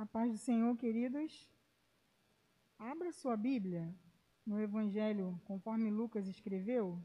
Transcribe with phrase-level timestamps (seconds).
[0.00, 1.50] A paz do Senhor, queridos.
[2.78, 3.92] Abra sua Bíblia
[4.46, 7.04] no Evangelho conforme Lucas escreveu.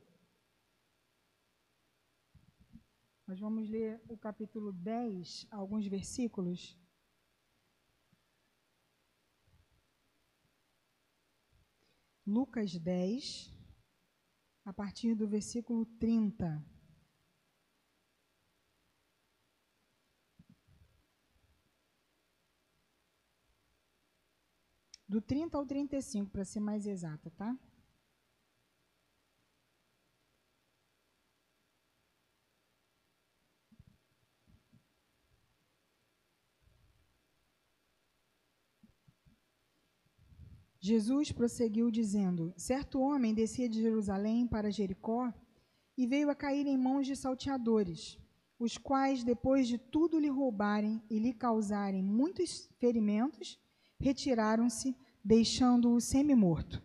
[3.25, 6.77] Nós vamos ler o capítulo 10, alguns versículos.
[12.27, 13.51] Lucas 10,
[14.63, 16.63] a partir do versículo 30.
[25.13, 27.55] Do 30 ao 35, para ser mais exata, tá?
[40.79, 45.31] Jesus prosseguiu dizendo: Certo homem descia de Jerusalém para Jericó
[45.95, 48.17] e veio a cair em mãos de salteadores,
[48.57, 53.59] os quais, depois de tudo lhe roubarem e lhe causarem muitos ferimentos,
[53.99, 56.81] retiraram-se, deixando-o semi-morto.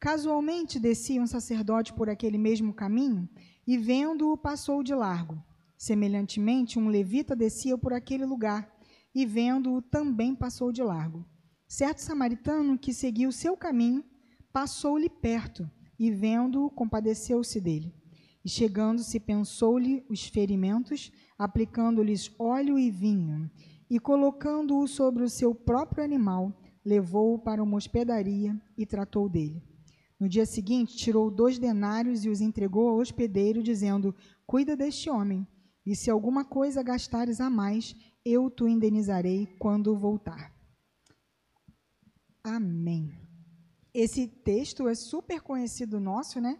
[0.00, 3.28] Casualmente descia um sacerdote por aquele mesmo caminho
[3.66, 5.42] e, vendo-o, passou de largo.
[5.76, 8.72] Semelhantemente, um levita descia por aquele lugar
[9.14, 11.26] e, vendo-o, também passou de largo.
[11.66, 14.04] Certo samaritano que seguiu seu caminho
[14.52, 15.68] passou-lhe perto
[15.98, 17.94] e, vendo-o, compadeceu-se dele.
[18.44, 23.50] E chegando-se, pensou-lhe os ferimentos, aplicando-lhes óleo e vinho,
[23.90, 26.52] e colocando-o sobre o seu próprio animal,
[26.84, 29.62] levou-o para uma hospedaria e tratou dele.
[30.18, 34.14] No dia seguinte, tirou dois denários e os entregou ao hospedeiro, dizendo:
[34.46, 35.46] Cuida deste homem,
[35.86, 40.52] e se alguma coisa gastares a mais, eu te indenizarei quando voltar.
[42.42, 43.12] Amém.
[43.94, 46.58] Esse texto é super conhecido nosso, né?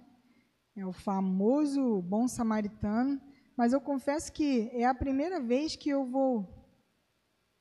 [0.77, 3.20] É o famoso bom samaritano,
[3.57, 6.58] mas eu confesso que é a primeira vez que eu vou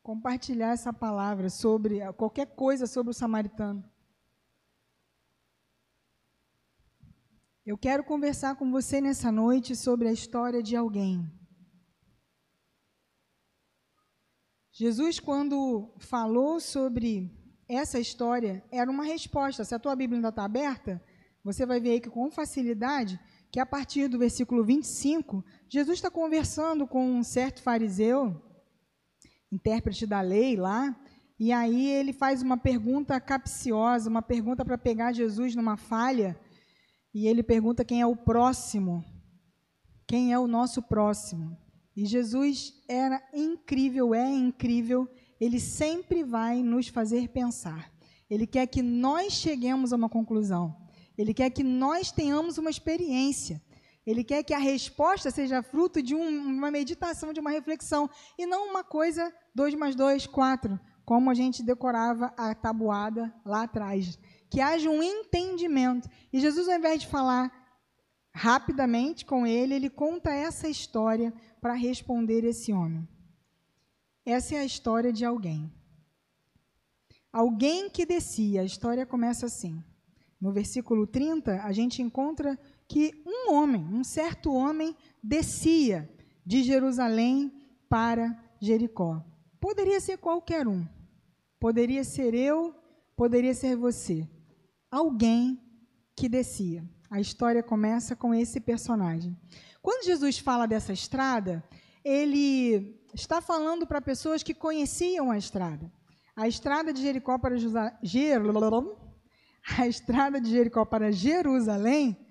[0.07, 3.83] compartilhar essa palavra sobre qualquer coisa sobre o samaritano.
[7.65, 11.29] Eu quero conversar com você nessa noite sobre a história de alguém.
[14.71, 17.29] Jesus, quando falou sobre
[17.67, 19.65] essa história, era uma resposta.
[19.65, 21.03] Se a tua Bíblia ainda está aberta,
[21.43, 23.19] você vai ver aí que com facilidade,
[23.51, 28.46] que a partir do versículo 25, Jesus está conversando com um certo fariseu
[29.51, 30.95] intérprete da lei lá,
[31.39, 36.39] e aí ele faz uma pergunta capciosa, uma pergunta para pegar Jesus numa falha,
[37.13, 39.03] e ele pergunta quem é o próximo,
[40.07, 41.57] quem é o nosso próximo.
[41.95, 45.07] E Jesus era incrível, é incrível,
[45.39, 47.91] ele sempre vai nos fazer pensar.
[48.29, 50.75] Ele quer que nós cheguemos a uma conclusão.
[51.17, 53.61] Ele quer que nós tenhamos uma experiência.
[54.07, 58.45] Ele quer que a resposta seja fruto de um, uma meditação, de uma reflexão, e
[58.45, 64.17] não uma coisa 2 mais 2, 4, como a gente decorava a tabuada lá atrás.
[64.49, 66.09] Que haja um entendimento.
[66.31, 67.51] E Jesus, ao invés de falar
[68.33, 73.05] rapidamente com ele, ele conta essa história para responder esse homem.
[74.25, 75.69] Essa é a história de alguém.
[77.29, 79.83] Alguém que descia, a história começa assim.
[80.39, 82.57] No versículo 30, a gente encontra
[82.87, 86.09] que um homem, um certo homem, descia
[86.45, 87.51] de Jerusalém
[87.89, 89.23] para Jericó.
[89.59, 90.87] Poderia ser qualquer um.
[91.59, 92.73] Poderia ser eu,
[93.15, 94.27] poderia ser você.
[94.89, 95.59] Alguém
[96.15, 96.87] que descia.
[97.09, 99.35] A história começa com esse personagem.
[99.81, 101.63] Quando Jesus fala dessa estrada,
[102.03, 105.91] ele está falando para pessoas que conheciam a estrada.
[106.35, 108.97] A estrada de Jericó para Jerusalém,
[109.77, 112.26] a estrada de Jericó para Jerusalém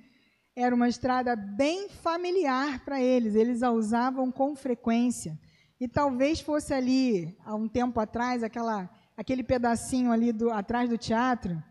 [0.56, 5.38] era uma estrada bem familiar para eles, eles a usavam com frequência.
[5.78, 10.96] E talvez fosse ali, há um tempo atrás, aquela, aquele pedacinho ali do, atrás do
[10.96, 11.62] teatro,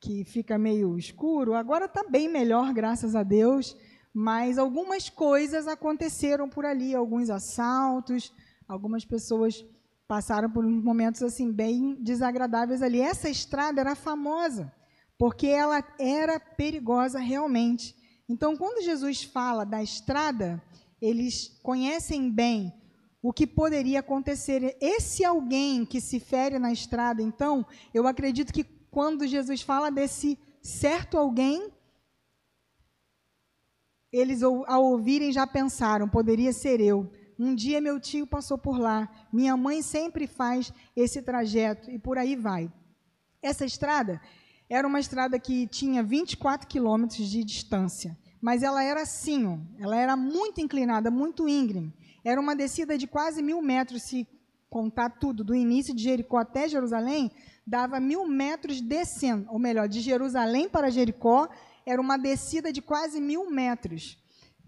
[0.00, 3.76] que fica meio escuro, agora está bem melhor, graças a Deus,
[4.14, 8.32] mas algumas coisas aconteceram por ali, alguns assaltos,
[8.68, 9.64] algumas pessoas
[10.06, 13.00] passaram por momentos assim bem desagradáveis ali.
[13.00, 14.72] Essa estrada era famosa,
[15.18, 17.99] porque ela era perigosa realmente.
[18.30, 20.62] Então, quando Jesus fala da estrada,
[21.02, 22.72] eles conhecem bem
[23.20, 24.76] o que poderia acontecer.
[24.80, 30.38] Esse alguém que se fere na estrada, então, eu acredito que quando Jesus fala desse
[30.62, 31.72] certo alguém,
[34.12, 37.10] eles ao ouvirem já pensaram, poderia ser eu.
[37.36, 42.16] Um dia meu tio passou por lá, minha mãe sempre faz esse trajeto e por
[42.16, 42.72] aí vai.
[43.42, 44.20] Essa estrada
[44.70, 49.96] era uma estrada que tinha 24 quilômetros de distância, mas ela era assim, ó, ela
[49.96, 51.92] era muito inclinada, muito íngreme.
[52.24, 54.28] Era uma descida de quase mil metros, se
[54.70, 57.32] contar tudo, do início de Jericó até Jerusalém,
[57.66, 61.48] dava mil metros descendo, ou melhor, de Jerusalém para Jericó,
[61.84, 64.16] era uma descida de quase mil metros.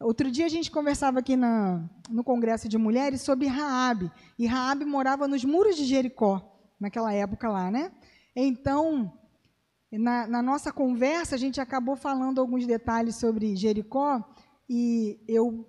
[0.00, 4.84] Outro dia a gente conversava aqui na, no Congresso de Mulheres sobre Raabe, e Raabe
[4.84, 7.92] morava nos muros de Jericó, naquela época lá, né?
[8.34, 9.12] Então,
[9.98, 14.24] na, na nossa conversa, a gente acabou falando alguns detalhes sobre Jericó,
[14.68, 15.66] e eu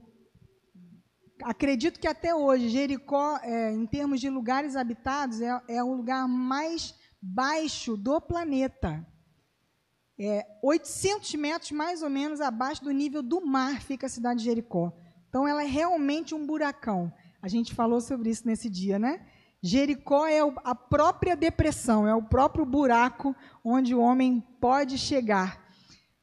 [1.44, 6.28] acredito que até hoje, Jericó, é, em termos de lugares habitados, é, é o lugar
[6.28, 9.06] mais baixo do planeta.
[10.20, 14.46] É, 800 metros mais ou menos abaixo do nível do mar fica a cidade de
[14.46, 14.94] Jericó.
[15.28, 17.12] Então ela é realmente um buracão.
[17.42, 19.26] A gente falou sobre isso nesse dia, né?
[19.64, 23.34] Jericó é a própria depressão, é o próprio buraco
[23.64, 25.64] onde o homem pode chegar.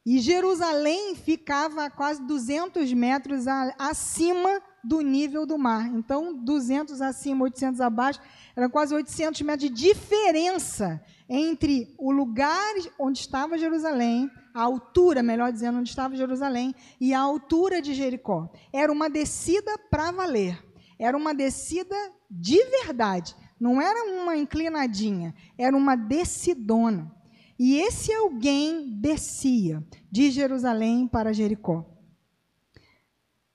[0.05, 3.47] E Jerusalém ficava a quase 200 metros
[3.79, 5.87] acima do nível do mar.
[5.87, 8.21] Então, 200 acima, 800 abaixo,
[8.55, 15.53] eram quase 800 metros de diferença entre o lugar onde estava Jerusalém, a altura, melhor
[15.53, 18.51] dizendo, onde estava Jerusalém, e a altura de Jericó.
[18.73, 20.70] Era uma descida para valer.
[21.01, 21.97] Era uma descida
[22.31, 23.35] de verdade.
[23.59, 27.11] Não era uma inclinadinha, era uma descidona.
[27.59, 29.83] E esse alguém descia
[30.13, 31.87] de Jerusalém para Jericó.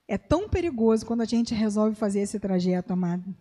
[0.08, 3.36] É tão perigoso quando a gente resolve fazer esse trajeto, amado.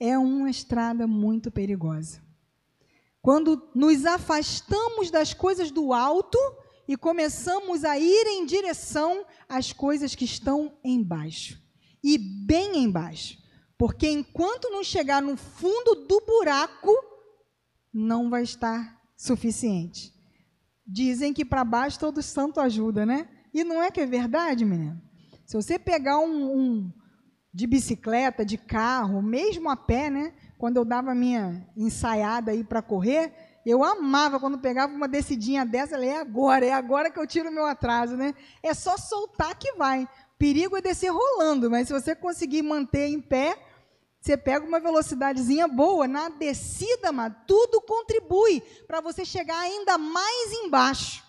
[0.00, 2.22] É uma estrada muito perigosa.
[3.20, 6.38] Quando nos afastamos das coisas do alto
[6.86, 11.67] e começamos a ir em direção às coisas que estão embaixo
[12.02, 13.38] e bem embaixo.
[13.76, 16.92] Porque enquanto não chegar no fundo do buraco,
[17.92, 20.12] não vai estar suficiente.
[20.86, 23.28] Dizem que para baixo todo santo ajuda, né?
[23.52, 25.00] E não é que é verdade, menino?
[25.44, 26.92] Se você pegar um, um
[27.52, 30.34] de bicicleta, de carro, mesmo a pé, né?
[30.58, 33.32] Quando eu dava minha ensaiada aí para correr,
[33.64, 37.50] eu amava quando pegava uma descidinha dessa, eu é agora, é agora que eu tiro
[37.50, 38.34] o meu atraso, né?
[38.62, 40.08] É só soltar que vai.
[40.38, 43.58] Perigo é descer rolando, mas se você conseguir manter em pé,
[44.20, 50.52] você pega uma velocidadezinha boa, na descida, mas tudo contribui para você chegar ainda mais
[50.52, 51.28] embaixo.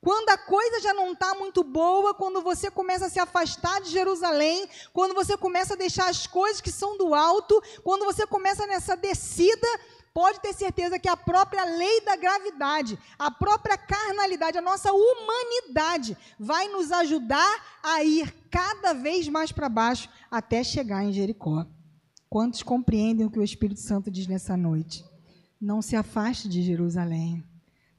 [0.00, 3.90] Quando a coisa já não está muito boa, quando você começa a se afastar de
[3.90, 8.66] Jerusalém, quando você começa a deixar as coisas que são do alto, quando você começa
[8.66, 9.68] nessa descida,
[10.14, 16.16] pode ter certeza que a própria lei da gravidade, a própria carnalidade, a nossa humanidade
[16.38, 21.66] vai nos ajudar a ir cada vez mais para baixo até chegar em Jericó.
[22.28, 25.04] Quantos compreendem o que o Espírito Santo diz nessa noite?
[25.60, 27.44] Não se afaste de Jerusalém.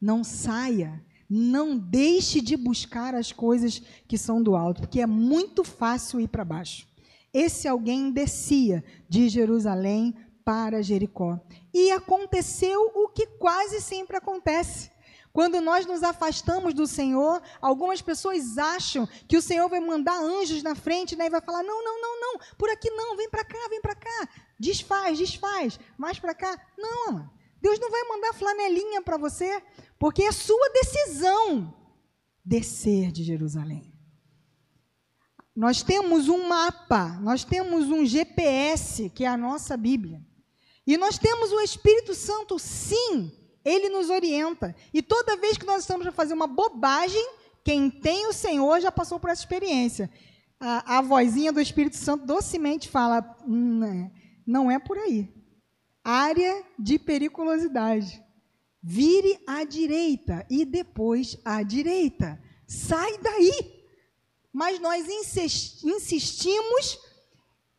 [0.02, 1.04] Não saia
[1.36, 6.28] não deixe de buscar as coisas que são do alto, porque é muito fácil ir
[6.28, 6.88] para baixo.
[7.34, 11.40] Esse alguém descia de Jerusalém para Jericó.
[11.74, 14.92] E aconteceu o que quase sempre acontece.
[15.32, 20.62] Quando nós nos afastamos do Senhor, algumas pessoas acham que o Senhor vai mandar anjos
[20.62, 23.44] na frente né, e vai falar: não, não, não, não, por aqui não, vem para
[23.44, 24.30] cá, vem para cá,
[24.60, 26.56] desfaz, desfaz, mais para cá.
[26.78, 27.30] Não,
[27.60, 29.62] Deus não vai mandar flanelinha para você.
[29.98, 31.74] Porque é sua decisão
[32.44, 33.94] descer de Jerusalém.
[35.56, 40.22] Nós temos um mapa, nós temos um GPS, que é a nossa Bíblia.
[40.86, 43.32] E nós temos o Espírito Santo, sim,
[43.64, 44.76] ele nos orienta.
[44.94, 47.26] E toda vez que nós estamos a fazer uma bobagem,
[47.64, 50.12] quem tem o Senhor já passou por essa experiência.
[50.60, 54.10] A, a vozinha do Espírito Santo docemente fala: hum,
[54.46, 55.34] não é por aí.
[56.04, 58.22] Área de periculosidade.
[58.82, 62.42] Vire à direita e depois à direita.
[62.68, 63.82] Sai daí.
[64.52, 67.00] Mas nós insistimos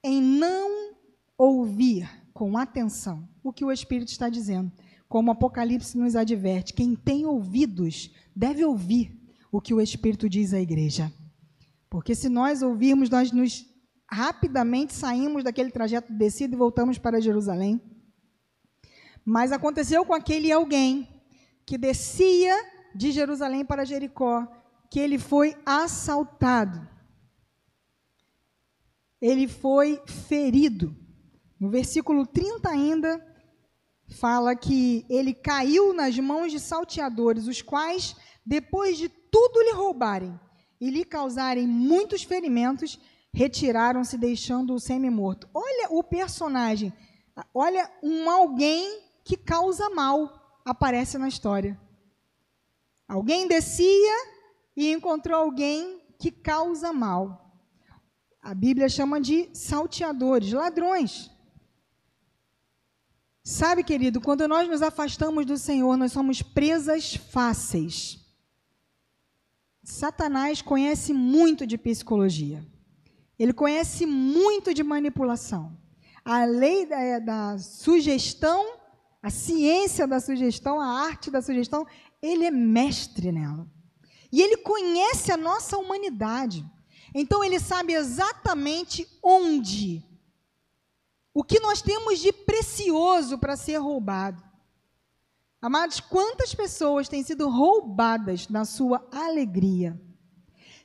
[0.03, 0.95] em não
[1.37, 4.71] ouvir com atenção o que o Espírito está dizendo.
[5.09, 9.17] Como o Apocalipse nos adverte, quem tem ouvidos deve ouvir
[9.53, 11.13] o que o Espírito diz à igreja.
[11.89, 13.65] Porque se nós ouvirmos, nós nos
[14.11, 17.81] rapidamente saímos daquele trajeto descido e voltamos para Jerusalém.
[19.25, 21.09] Mas aconteceu com aquele alguém
[21.65, 22.55] que descia
[22.95, 24.47] de Jerusalém para Jericó,
[24.91, 26.87] que ele foi assaltado.
[29.21, 31.04] Ele foi ferido.
[31.65, 33.27] No versículo 30 ainda
[34.21, 40.39] fala que ele caiu nas mãos de salteadores, os quais, depois de tudo lhe roubarem
[40.79, 43.01] e lhe causarem muitos ferimentos,
[43.33, 45.49] retiraram-se deixando-o semi-morto.
[45.55, 46.93] Olha o personagem,
[47.55, 51.81] olha um alguém que causa mal aparece na história.
[53.09, 54.17] Alguém descia
[54.77, 57.59] e encontrou alguém que causa mal.
[58.43, 61.33] A Bíblia chama de salteadores, ladrões.
[63.47, 68.19] Sabe, querido, quando nós nos afastamos do Senhor, nós somos presas fáceis.
[69.83, 72.65] Satanás conhece muito de psicologia.
[73.39, 75.77] Ele conhece muito de manipulação.
[76.25, 78.79] A lei da, da, sugestão,
[79.23, 81.87] a ciência da sugestão, a arte da sugestão,
[82.23, 83.69] ele é mestre nela.
[84.33, 86.65] E ele conhece a nossa humanidade.
[87.15, 90.03] Então ele sabe exatamente onde,
[91.35, 94.41] o que nós temos de precioso para ser roubado.
[95.61, 100.01] Amados, quantas pessoas têm sido roubadas na sua alegria?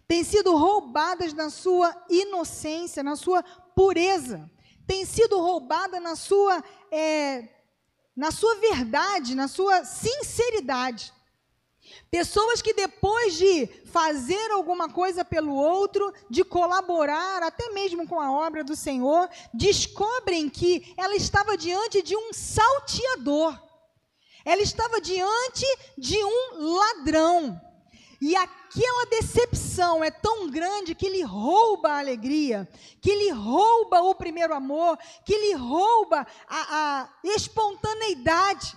[0.08, 3.44] Têm sido roubadas na sua inocência, na sua
[3.76, 4.50] pureza?
[4.88, 7.48] Têm sido roubadas na sua, é,
[8.16, 11.14] na sua verdade, na sua sinceridade?
[12.12, 18.32] Pessoas que depois de fazer alguma coisa pelo outro, de colaborar até mesmo com a
[18.32, 23.60] obra do Senhor, descobrem que ela estava diante de um salteador.
[24.44, 25.66] Ela estava diante
[25.98, 27.62] de um ladrão.
[28.22, 32.68] E aquela decepção é tão grande que lhe rouba a alegria,
[33.02, 38.76] que lhe rouba o primeiro amor, que lhe rouba a, a espontaneidade.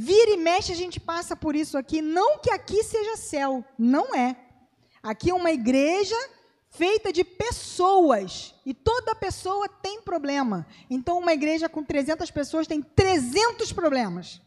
[0.00, 2.00] Vira e mexe, a gente passa por isso aqui.
[2.00, 4.36] Não que aqui seja céu, não é.
[5.02, 6.14] Aqui é uma igreja
[6.70, 8.54] feita de pessoas.
[8.64, 10.64] E toda pessoa tem problema.
[10.88, 14.40] Então, uma igreja com 300 pessoas tem 300 problemas.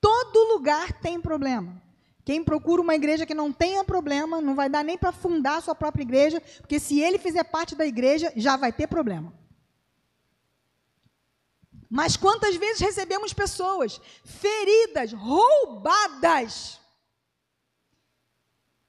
[0.00, 1.80] Todo lugar tem problema.
[2.24, 5.60] Quem procura uma igreja que não tenha problema, não vai dar nem para fundar a
[5.60, 9.32] sua própria igreja, porque se ele fizer parte da igreja, já vai ter problema.
[11.90, 16.78] Mas quantas vezes recebemos pessoas feridas, roubadas,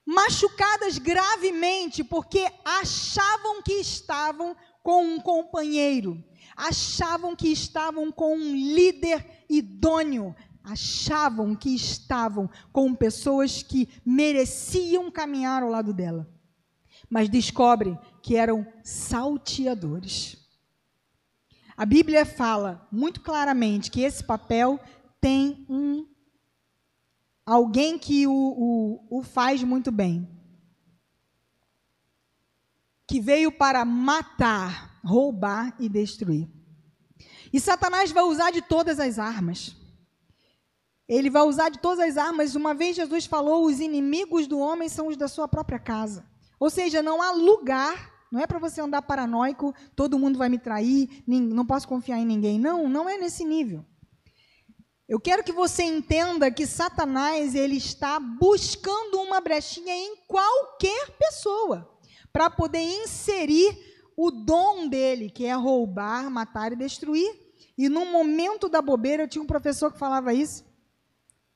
[0.05, 6.21] machucadas gravemente porque achavam que estavam com um companheiro,
[6.57, 15.63] achavam que estavam com um líder idôneo, achavam que estavam com pessoas que mereciam caminhar
[15.63, 16.27] ao lado dela.
[17.09, 20.38] Mas descobrem que eram salteadores.
[21.79, 24.77] A Bíblia fala muito claramente que esse papel
[25.21, 26.05] tem um
[27.45, 30.29] alguém que o, o, o faz muito bem.
[33.07, 36.49] Que veio para matar, roubar e destruir.
[37.53, 39.73] E Satanás vai usar de todas as armas.
[41.07, 42.55] Ele vai usar de todas as armas.
[42.55, 46.29] Uma vez Jesus falou: os inimigos do homem são os da sua própria casa.
[46.59, 50.59] Ou seja, não há lugar, não é para você andar paranoico, todo mundo vai me
[50.59, 52.59] trair, não posso confiar em ninguém.
[52.59, 53.83] Não, não é nesse nível.
[55.07, 61.97] Eu quero que você entenda que Satanás ele está buscando uma brechinha em qualquer pessoa
[62.31, 63.75] para poder inserir
[64.15, 67.27] o dom dele, que é roubar, matar e destruir.
[67.75, 70.63] E no momento da bobeira, eu tinha um professor que falava isso.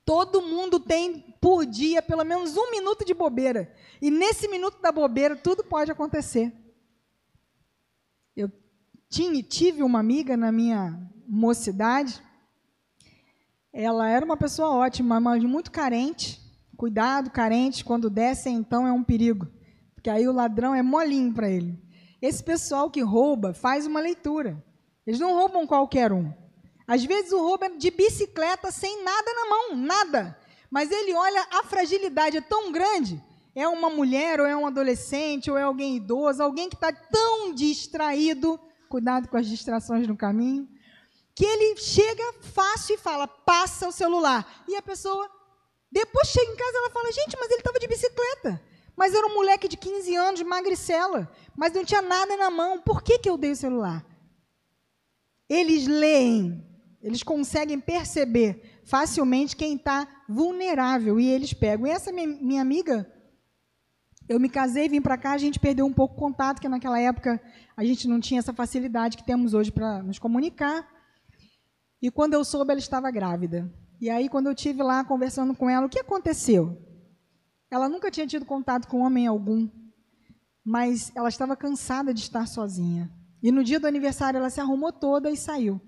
[0.03, 3.71] Todo mundo tem por dia pelo menos um minuto de bobeira.
[4.01, 6.51] E nesse minuto da bobeira, tudo pode acontecer.
[8.35, 8.51] Eu
[9.09, 12.21] tinha, tive uma amiga na minha mocidade
[13.73, 16.39] ela era uma pessoa ótima, mas muito carente.
[16.77, 19.47] Cuidado, carente, quando descem, então é um perigo.
[19.95, 21.81] Porque aí o ladrão é molinho para ele.
[22.21, 24.63] Esse pessoal que rouba faz uma leitura.
[25.07, 26.31] Eles não roubam qualquer um.
[26.85, 30.37] Às vezes o roubo é de bicicleta sem nada na mão, nada.
[30.69, 33.23] Mas ele olha a fragilidade é tão grande.
[33.55, 37.53] É uma mulher, ou é um adolescente, ou é alguém idoso, alguém que está tão
[37.53, 38.59] distraído.
[38.89, 40.67] Cuidado com as distrações no caminho
[41.35, 44.63] que ele chega fácil e fala, passa o celular.
[44.67, 45.29] E a pessoa,
[45.91, 48.61] depois chega em casa, ela fala, gente, mas ele estava de bicicleta.
[48.95, 52.79] Mas era um moleque de 15 anos, magricela, mas não tinha nada na mão.
[52.79, 54.05] Por que, que eu dei o celular?
[55.49, 56.63] Eles leem,
[57.01, 61.87] eles conseguem perceber facilmente quem está vulnerável e eles pegam.
[61.87, 63.11] E essa minha, minha amiga,
[64.27, 66.99] eu me casei, vim para cá, a gente perdeu um pouco o contato, que naquela
[66.99, 67.41] época
[67.75, 70.87] a gente não tinha essa facilidade que temos hoje para nos comunicar.
[72.01, 73.71] E quando eu soube, ela estava grávida.
[73.99, 76.77] E aí, quando eu tive lá conversando com ela, o que aconteceu?
[77.69, 79.69] Ela nunca tinha tido contato com homem algum,
[80.63, 83.11] mas ela estava cansada de estar sozinha.
[83.41, 85.81] E no dia do aniversário, ela se arrumou toda e saiu.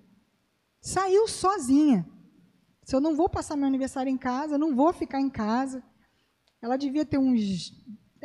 [0.82, 2.06] Saiu sozinha.
[2.84, 5.84] Se eu não vou passar meu aniversário em casa, não vou ficar em casa.
[6.62, 7.72] Ela devia ter uns,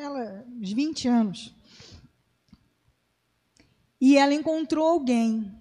[0.00, 1.54] ela, uns 20 anos.
[4.00, 5.54] E ela encontrou alguém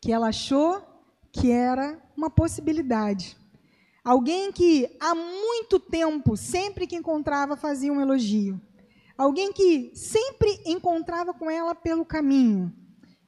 [0.00, 0.80] que ela achou
[1.32, 3.36] que era uma possibilidade.
[4.04, 8.60] Alguém que há muito tempo, sempre que encontrava, fazia um elogio.
[9.18, 12.72] Alguém que sempre encontrava com ela pelo caminho.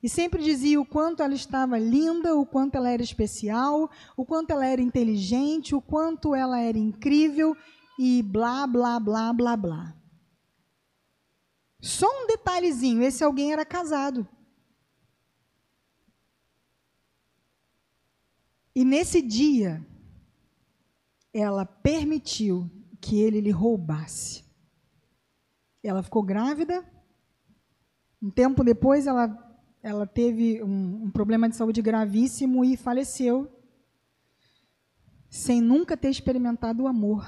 [0.02, 4.52] e sempre dizia o quanto ela estava linda, o quanto ela era especial, o quanto
[4.52, 7.56] ela era inteligente, o quanto ela era incrível
[7.98, 9.95] e blá, blá, blá, blá, blá.
[11.80, 14.26] Só um detalhezinho: esse alguém era casado.
[18.74, 19.84] E nesse dia,
[21.32, 24.44] ela permitiu que ele lhe roubasse.
[25.82, 26.84] Ela ficou grávida.
[28.20, 33.50] Um tempo depois, ela, ela teve um, um problema de saúde gravíssimo e faleceu,
[35.30, 37.26] sem nunca ter experimentado o amor,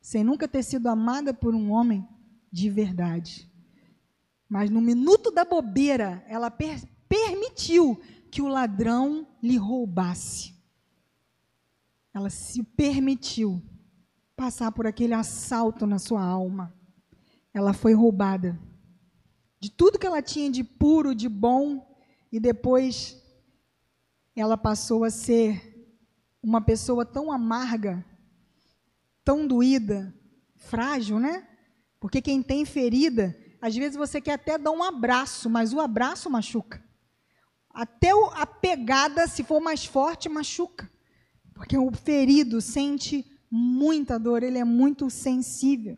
[0.00, 2.06] sem nunca ter sido amada por um homem
[2.50, 3.50] de verdade.
[4.48, 8.00] Mas no minuto da bobeira, ela per permitiu
[8.30, 10.54] que o ladrão lhe roubasse.
[12.12, 13.62] Ela se permitiu
[14.34, 16.74] passar por aquele assalto na sua alma.
[17.54, 18.58] Ela foi roubada
[19.58, 21.84] de tudo que ela tinha de puro, de bom,
[22.30, 23.20] e depois
[24.34, 25.90] ela passou a ser
[26.42, 28.04] uma pessoa tão amarga,
[29.24, 30.14] tão doída,
[30.54, 31.48] frágil, né?
[32.00, 36.30] Porque quem tem ferida, às vezes você quer até dar um abraço, mas o abraço
[36.30, 36.84] machuca.
[37.70, 40.90] Até a pegada, se for mais forte, machuca.
[41.54, 45.96] Porque o ferido sente muita dor, ele é muito sensível.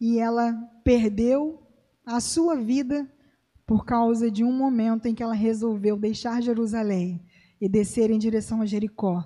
[0.00, 0.52] E ela
[0.84, 1.62] perdeu
[2.04, 3.10] a sua vida
[3.66, 7.24] por causa de um momento em que ela resolveu deixar Jerusalém
[7.60, 9.24] e descer em direção a Jericó.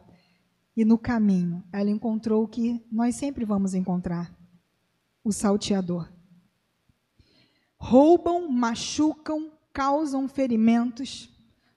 [0.76, 4.36] E no caminho, ela encontrou o que nós sempre vamos encontrar:
[5.26, 6.09] o salteador.
[7.76, 11.28] Roubam, machucam, causam ferimentos,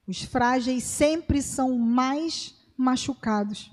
[0.08, 3.72] os frágeis sempre são mais machucados.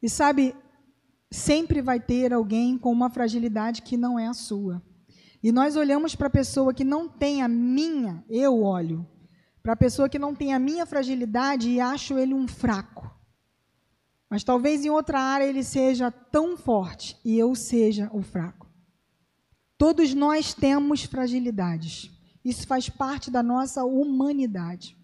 [0.00, 0.54] E sabe,
[1.32, 4.80] sempre vai ter alguém com uma fragilidade que não é a sua.
[5.42, 9.04] E nós olhamos para a pessoa que não tem a minha, eu olho,
[9.60, 13.10] para a pessoa que não tem a minha fragilidade e acho ele um fraco.
[14.32, 18.66] Mas talvez em outra área ele seja tão forte e eu seja o fraco.
[19.76, 22.10] Todos nós temos fragilidades.
[22.42, 24.96] Isso faz parte da nossa humanidade.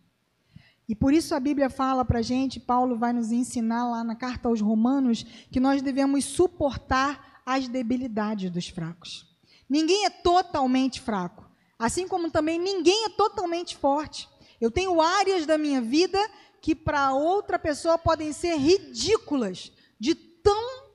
[0.88, 4.16] E por isso a Bíblia fala para a gente, Paulo vai nos ensinar lá na
[4.16, 9.26] carta aos Romanos, que nós devemos suportar as debilidades dos fracos.
[9.68, 11.46] Ninguém é totalmente fraco,
[11.78, 14.26] assim como também ninguém é totalmente forte.
[14.58, 16.18] Eu tenho áreas da minha vida
[16.60, 20.88] que para outra pessoa podem ser ridículas, de tão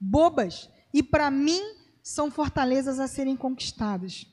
[0.00, 1.62] bobas, e para mim
[2.02, 4.26] são fortalezas a serem conquistadas.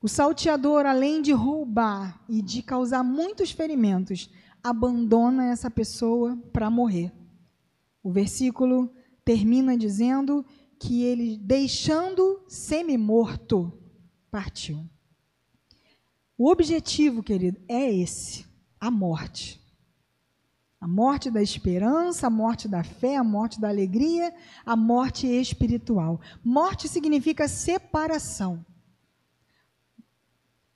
[0.00, 4.30] O salteador, além de roubar e de causar muitos ferimentos,
[4.62, 7.12] abandona essa pessoa para morrer.
[8.02, 8.92] O versículo
[9.24, 10.46] termina dizendo
[10.78, 13.72] que ele, deixando semi-morto,
[14.30, 14.88] partiu.
[16.38, 18.46] O objetivo, querido, é esse:
[18.80, 19.60] a morte.
[20.80, 24.32] A morte da esperança, a morte da fé, a morte da alegria,
[24.64, 26.20] a morte espiritual.
[26.44, 28.64] Morte significa separação.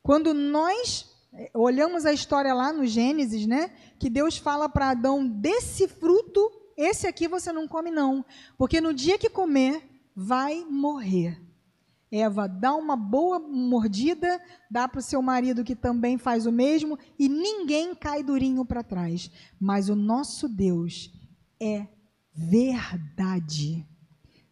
[0.02, 5.24] Quando nós eh, olhamos a história lá no Gênesis, né, que Deus fala para Adão
[5.24, 8.24] desse fruto, esse aqui você não come não,
[8.58, 11.40] porque no dia que comer vai morrer.
[12.12, 14.38] Eva dá uma boa mordida,
[14.70, 18.84] dá para o seu marido que também faz o mesmo e ninguém cai durinho para
[18.84, 19.30] trás.
[19.58, 21.10] Mas o nosso Deus
[21.58, 21.86] é
[22.34, 23.86] verdade.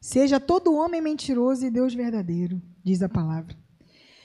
[0.01, 3.55] Seja todo homem mentiroso e Deus verdadeiro, diz a palavra.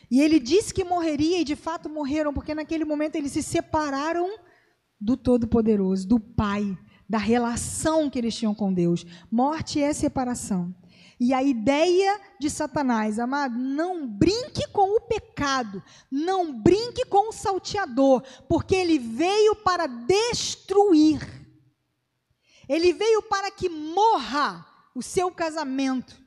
[0.10, 4.38] E ele disse que morreria, e de fato morreram, porque naquele momento eles se separaram
[5.02, 6.78] do Todo-Poderoso, do Pai,
[7.10, 9.06] da relação que eles tinham com Deus.
[9.30, 10.74] Morte é separação.
[11.19, 17.34] E a ideia de Satanás, amado, não brinque com o pecado, não brinque com o
[17.34, 21.21] salteador, porque ele veio para destruir.
[22.67, 26.19] Ele veio para que morra o seu casamento,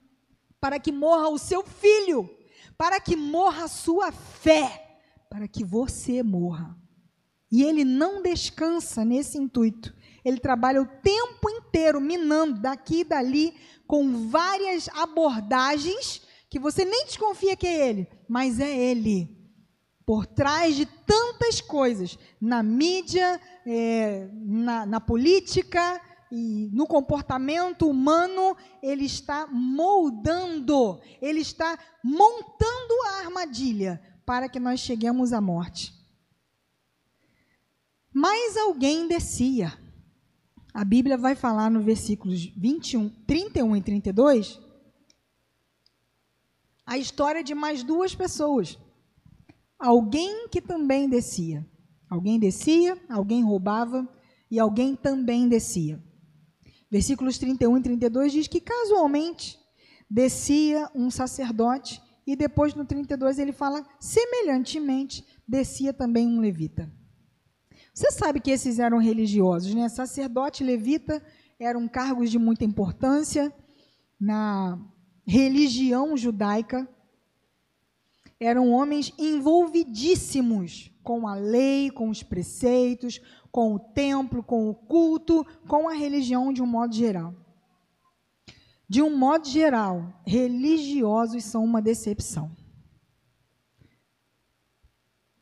[0.60, 2.28] para que morra o seu filho,
[2.76, 6.76] para que morra a sua fé, para que você morra.
[7.50, 9.94] E ele não descansa nesse intuito.
[10.28, 13.54] Ele trabalha o tempo inteiro minando daqui e dali
[13.86, 19.34] com várias abordagens que você nem desconfia que é ele, mas é ele.
[20.04, 25.98] Por trás de tantas coisas, na mídia, é, na, na política,
[26.30, 34.80] e no comportamento humano, ele está moldando, ele está montando a armadilha para que nós
[34.80, 35.94] cheguemos à morte.
[38.12, 39.87] Mas alguém descia.
[40.78, 44.60] A Bíblia vai falar no versículos 21, 31 e 32.
[46.86, 48.78] a história de mais duas pessoas.
[49.76, 51.66] Alguém que também descia.
[52.08, 54.08] Alguém descia, alguém roubava
[54.48, 56.00] e alguém também descia.
[56.88, 59.58] Versículos 31 e 32 diz que casualmente
[60.08, 66.88] descia um sacerdote e depois no 32 ele fala semelhantemente descia também um levita.
[67.98, 69.88] Você sabe que esses eram religiosos, né?
[69.88, 71.20] Sacerdote levita
[71.58, 73.52] eram cargos de muita importância
[74.20, 74.78] na
[75.26, 76.88] religião judaica.
[78.38, 85.44] Eram homens envolvidíssimos com a lei, com os preceitos, com o templo, com o culto,
[85.66, 87.34] com a religião de um modo geral.
[88.88, 92.48] De um modo geral, religiosos são uma decepção.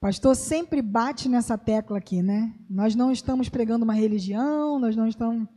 [0.07, 2.55] Pastor sempre bate nessa tecla aqui, né?
[2.71, 5.49] Nós não estamos pregando uma religião, nós não estamos.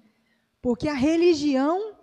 [0.60, 1.94] Porque a religião,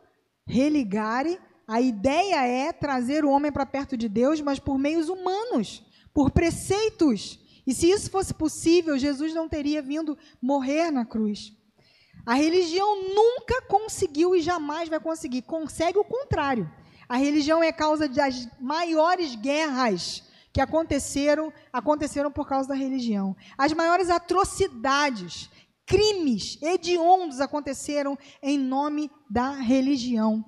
[0.46, 5.84] religare, a ideia é trazer o homem para perto de Deus, mas por meios humanos,
[6.14, 7.40] por preceitos.
[7.66, 11.52] E se isso fosse possível, Jesus não teria vindo morrer na cruz.
[12.24, 15.42] A religião nunca conseguiu e jamais vai conseguir.
[15.42, 16.70] Consegue o contrário.
[17.08, 20.22] A religião é causa das maiores guerras
[20.56, 23.36] que aconteceram, aconteceram por causa da religião.
[23.58, 25.50] As maiores atrocidades,
[25.84, 30.42] crimes hediondos aconteceram em nome da religião.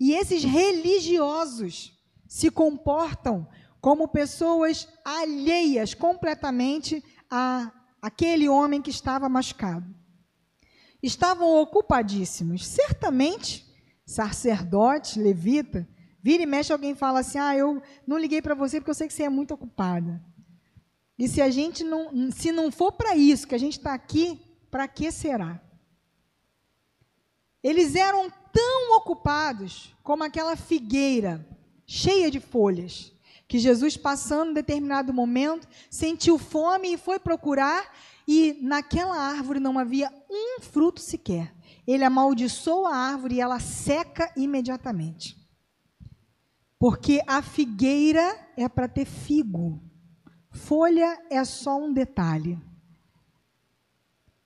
[0.00, 3.46] E esses religiosos se comportam
[3.80, 7.70] como pessoas alheias completamente a
[8.02, 9.86] aquele homem que estava machucado.
[11.00, 12.66] Estavam ocupadíssimos.
[12.66, 13.64] Certamente,
[14.04, 15.88] sacerdote, levita,
[16.26, 19.06] Vira e mexe, alguém fala assim: Ah, eu não liguei para você porque eu sei
[19.06, 20.20] que você é muito ocupada.
[21.16, 24.40] E se a gente não, se não for para isso que a gente está aqui,
[24.68, 25.62] para que será?
[27.62, 31.46] Eles eram tão ocupados como aquela figueira
[31.86, 33.12] cheia de folhas,
[33.46, 37.94] que Jesus, passando em determinado momento, sentiu fome e foi procurar,
[38.26, 41.54] e naquela árvore não havia um fruto sequer.
[41.86, 45.45] Ele amaldiçoou a árvore e ela seca imediatamente.
[46.88, 49.82] Porque a figueira é para ter figo,
[50.52, 52.56] folha é só um detalhe.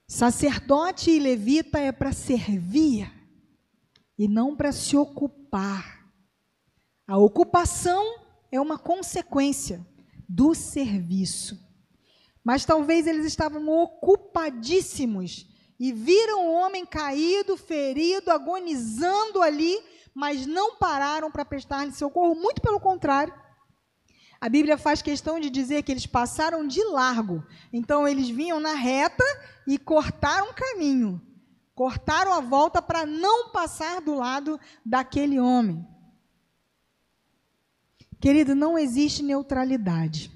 [0.09, 3.13] Sacerdote e levita é para servir
[4.17, 6.11] e não para se ocupar.
[7.07, 8.03] A ocupação
[8.51, 9.87] é uma consequência
[10.27, 11.61] do serviço.
[12.43, 15.47] Mas talvez eles estavam ocupadíssimos
[15.79, 19.79] e viram o homem caído, ferido, agonizando ali
[20.15, 23.33] mas não pararam para prestar-lhe socorro, muito pelo contrário.
[24.41, 27.45] A Bíblia faz questão de dizer que eles passaram de largo.
[27.73, 29.25] Então, eles vinham na reta
[29.67, 31.21] e cortaram o caminho.
[31.75, 35.87] Cortaram a volta para não passar do lado daquele homem.
[38.19, 40.31] Querido, não existe neutralidade.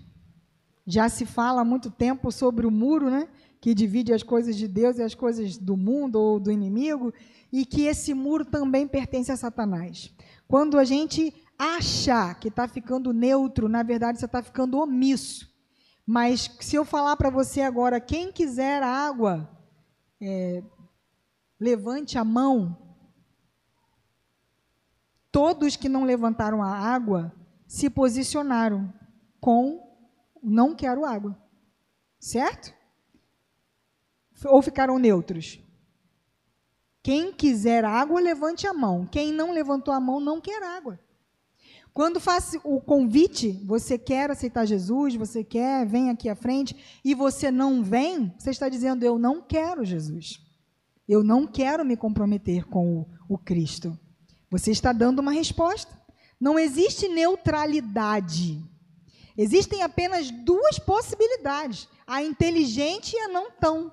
[0.86, 3.28] Já se fala há muito tempo sobre o muro, né?
[3.64, 7.14] Que divide as coisas de Deus e as coisas do mundo ou do inimigo
[7.50, 10.14] e que esse muro também pertence a Satanás.
[10.46, 15.50] Quando a gente acha que está ficando neutro, na verdade você está ficando omisso.
[16.06, 19.48] Mas se eu falar para você agora, quem quiser água,
[20.20, 20.62] é,
[21.58, 22.76] levante a mão.
[25.32, 27.34] Todos que não levantaram a água
[27.66, 28.92] se posicionaram
[29.40, 29.82] com
[30.42, 31.34] não quero água.
[32.20, 32.83] Certo?
[34.44, 35.58] Ou ficaram neutros?
[37.02, 39.06] Quem quiser água, levante a mão.
[39.06, 40.98] Quem não levantou a mão, não quer água.
[41.92, 47.14] Quando faz o convite, você quer aceitar Jesus, você quer, vem aqui à frente, e
[47.14, 50.40] você não vem, você está dizendo: Eu não quero Jesus.
[51.06, 53.96] Eu não quero me comprometer com o, o Cristo.
[54.50, 55.92] Você está dando uma resposta.
[56.40, 58.60] Não existe neutralidade.
[59.36, 63.92] Existem apenas duas possibilidades: a inteligente e a não tão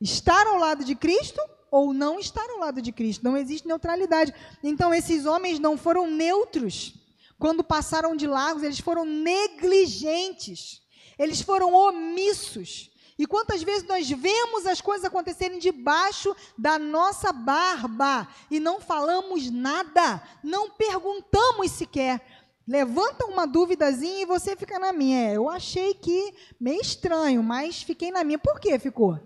[0.00, 3.24] estar ao lado de Cristo ou não estar ao lado de Cristo.
[3.24, 4.34] Não existe neutralidade.
[4.62, 6.94] Então, esses homens não foram neutros.
[7.38, 10.82] Quando passaram de largos, eles foram negligentes.
[11.18, 12.90] Eles foram omissos.
[13.18, 19.50] E quantas vezes nós vemos as coisas acontecerem debaixo da nossa barba e não falamos
[19.50, 22.24] nada, não perguntamos sequer.
[22.66, 25.32] Levanta uma duvidazinha e você fica na minha.
[25.32, 28.38] É, eu achei que meio estranho, mas fiquei na minha.
[28.38, 29.20] Por que ficou?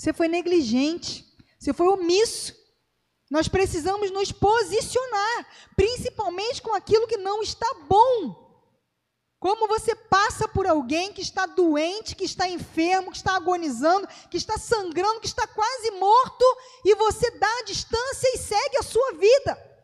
[0.00, 1.30] Você foi negligente.
[1.58, 2.54] Você foi omisso.
[3.30, 8.64] Nós precisamos nos posicionar, principalmente com aquilo que não está bom.
[9.38, 14.38] Como você passa por alguém que está doente, que está enfermo, que está agonizando, que
[14.38, 16.44] está sangrando, que está quase morto,
[16.82, 19.82] e você dá a distância e segue a sua vida.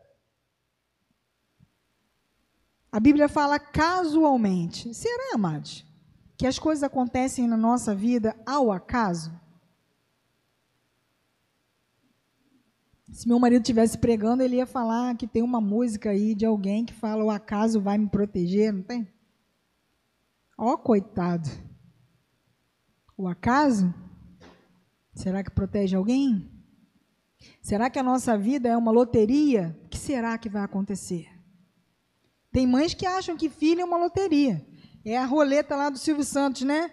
[2.91, 4.95] A Bíblia fala casualmente.
[4.95, 5.85] Será, amados,
[6.35, 9.45] que as coisas acontecem na nossa vida ao acaso?
[13.17, 16.85] Se meu marido estivesse pregando, ele ia falar que tem uma música aí de alguém
[16.85, 19.11] que fala o acaso vai me proteger, não tem?
[20.55, 21.49] Ó, oh, coitado.
[23.17, 23.91] O acaso?
[25.15, 26.47] Será que protege alguém?
[27.59, 29.75] Será que a nossa vida é uma loteria?
[29.85, 31.27] O que será que vai acontecer?
[32.51, 34.63] Tem mães que acham que filho é uma loteria.
[35.03, 36.91] É a roleta lá do Silvio Santos, né?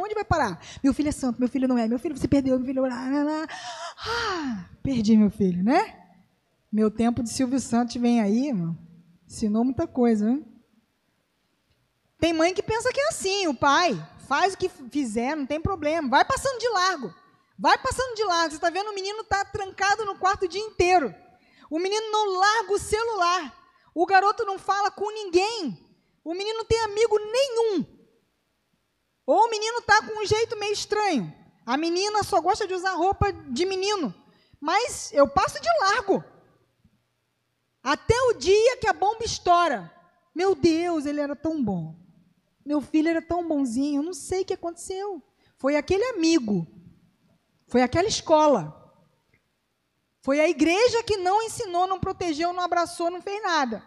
[0.00, 0.60] Onde vai parar?
[0.82, 1.86] Meu filho é santo, meu filho não é.
[1.86, 2.84] Meu filho, você perdeu, meu filho.
[2.84, 5.96] Ah, perdi meu filho, né?
[6.70, 8.76] Meu tempo de Silvio Santos vem aí, irmão.
[9.26, 10.44] Ensinou muita coisa, hein?
[12.18, 13.94] Tem mãe que pensa que é assim, o pai
[14.26, 16.08] faz o que fizer, não tem problema.
[16.08, 17.14] Vai passando de largo.
[17.58, 18.50] Vai passando de largo.
[18.50, 21.14] Você está vendo o menino tá trancado no quarto o dia inteiro.
[21.70, 23.54] O menino não larga o celular.
[23.94, 25.87] O garoto não fala com ninguém.
[26.28, 27.86] O menino tem amigo nenhum.
[29.24, 31.34] Ou o menino está com um jeito meio estranho.
[31.64, 34.14] A menina só gosta de usar roupa de menino.
[34.60, 36.22] Mas eu passo de largo.
[37.82, 39.90] Até o dia que a bomba estoura.
[40.34, 41.96] Meu Deus, ele era tão bom.
[42.62, 44.00] Meu filho era tão bonzinho.
[44.00, 45.22] Eu não sei o que aconteceu.
[45.56, 46.66] Foi aquele amigo.
[47.68, 48.94] Foi aquela escola.
[50.20, 53.82] Foi a igreja que não ensinou, não protegeu, não abraçou, não fez nada.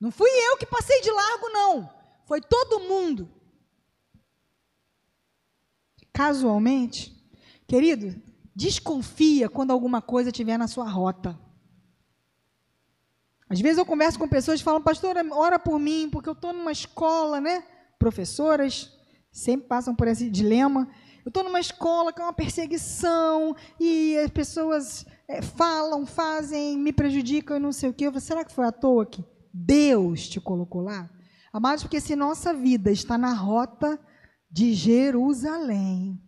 [0.00, 1.90] Não fui eu que passei de largo, não.
[2.26, 3.28] Foi todo mundo.
[6.12, 7.14] Casualmente,
[7.66, 8.20] querido,
[8.54, 11.38] desconfia quando alguma coisa estiver na sua rota.
[13.48, 16.52] Às vezes eu converso com pessoas que falam, pastora, ora por mim, porque eu estou
[16.52, 17.64] numa escola, né?
[17.98, 18.92] Professoras
[19.30, 20.88] sempre passam por esse dilema.
[21.24, 26.92] Eu estou numa escola que é uma perseguição e as pessoas é, falam, fazem, me
[26.92, 28.06] prejudicam e não sei o quê.
[28.06, 29.24] Eu falo, será que foi à toa que
[29.58, 31.08] Deus te colocou lá?
[31.50, 33.98] Amados, porque se nossa vida está na rota
[34.50, 36.20] de Jerusalém,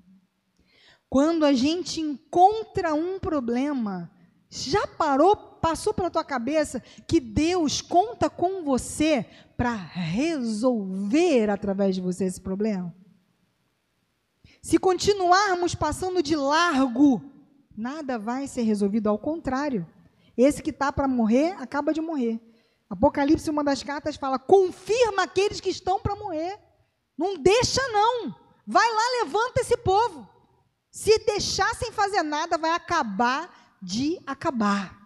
[1.11, 4.11] quando a gente encontra um problema,
[4.49, 12.01] já parou, passou pela tua cabeça que Deus conta com você para resolver através de
[12.01, 12.95] você esse problema?
[14.63, 17.23] Se continuarmos passando de largo,
[17.77, 19.87] nada vai ser resolvido, ao contrário.
[20.37, 22.41] Esse que está para morrer, acaba de morrer.
[22.89, 26.59] Apocalipse, uma das cartas, fala: confirma aqueles que estão para morrer.
[27.17, 28.35] Não deixa, não.
[28.67, 30.29] Vai lá, levanta esse povo.
[30.91, 34.97] Se deixar sem fazer nada, vai acabar de acabar.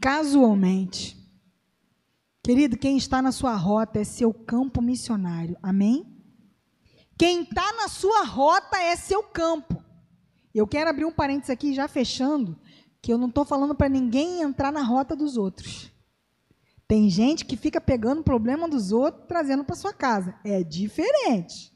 [0.00, 1.16] Casualmente.
[2.42, 5.56] Querido, quem está na sua rota é seu campo missionário.
[5.62, 6.06] Amém?
[7.18, 9.84] Quem está na sua rota é seu campo.
[10.54, 12.58] Eu quero abrir um parênteses aqui, já fechando,
[13.02, 15.92] que eu não estou falando para ninguém entrar na rota dos outros.
[16.90, 20.34] Tem gente que fica pegando o problema dos outros, trazendo para sua casa.
[20.42, 21.72] É diferente.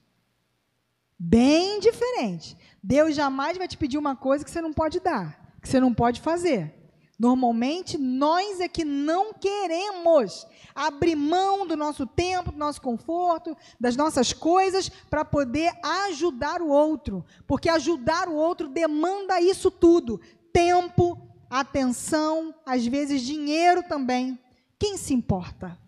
[1.16, 2.56] Bem diferente.
[2.82, 5.94] Deus jamais vai te pedir uma coisa que você não pode dar, que você não
[5.94, 6.74] pode fazer.
[7.16, 13.94] Normalmente, nós é que não queremos abrir mão do nosso tempo, do nosso conforto, das
[13.94, 15.72] nossas coisas, para poder
[16.08, 17.24] ajudar o outro.
[17.46, 20.20] Porque ajudar o outro demanda isso tudo:
[20.52, 21.16] tempo,
[21.48, 24.40] atenção, às vezes dinheiro também.
[24.84, 25.78] Quem se importa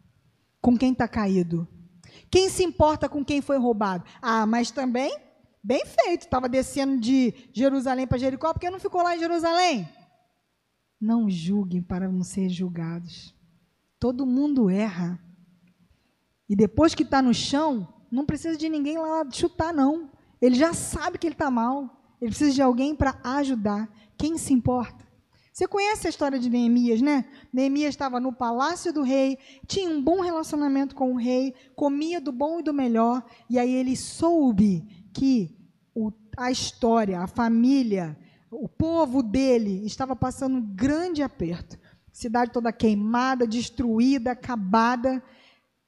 [0.59, 1.69] com quem está caído?
[2.31, 4.03] Quem se importa com quem foi roubado?
[4.23, 5.15] Ah, mas também,
[5.63, 9.87] bem feito, estava descendo de Jerusalém para Jericó, porque não ficou lá em Jerusalém?
[10.99, 13.35] Não julguem para não ser julgados.
[14.01, 15.23] Todo mundo erra.
[16.49, 20.11] E depois que está no chão, não precisa de ninguém lá chutar, não.
[20.41, 22.03] Ele já sabe que ele está mal.
[22.19, 23.95] Ele precisa de alguém para ajudar.
[24.17, 25.06] Quem se importa?
[25.57, 27.25] Você conhece a história de Neemias, né?
[27.51, 32.31] Neemias estava no palácio do rei, tinha um bom relacionamento com o rei, comia do
[32.31, 35.57] bom e do melhor, e aí ele soube que
[35.95, 38.19] o, a história, a família,
[38.51, 41.79] o povo dele estava passando um grande aperto.
[42.13, 45.23] Cidade toda queimada, destruída, acabada.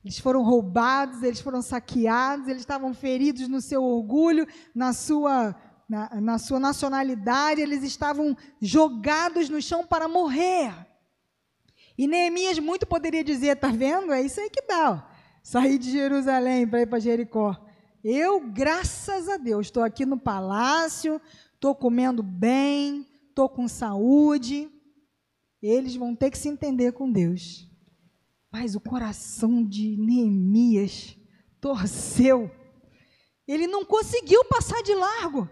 [0.02, 5.54] Eles foram roubados, eles foram saqueados, eles estavam feridos no seu orgulho, na sua,
[5.88, 10.74] na, na sua nacionalidade, eles estavam jogados no chão para morrer.
[11.96, 14.12] E Neemias muito poderia dizer: está vendo?
[14.12, 15.09] É isso aí que dá.
[15.42, 17.57] Sair de Jerusalém para ir para Jericó.
[18.05, 21.20] Eu, graças a Deus, estou aqui no palácio,
[21.55, 24.70] estou comendo bem, estou com saúde.
[25.61, 27.68] Eles vão ter que se entender com Deus.
[28.53, 31.16] Mas o coração de Neemias
[31.61, 32.51] torceu.
[33.46, 35.48] Ele não conseguiu passar de largo.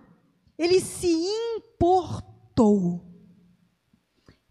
[0.59, 3.05] Ele se importou.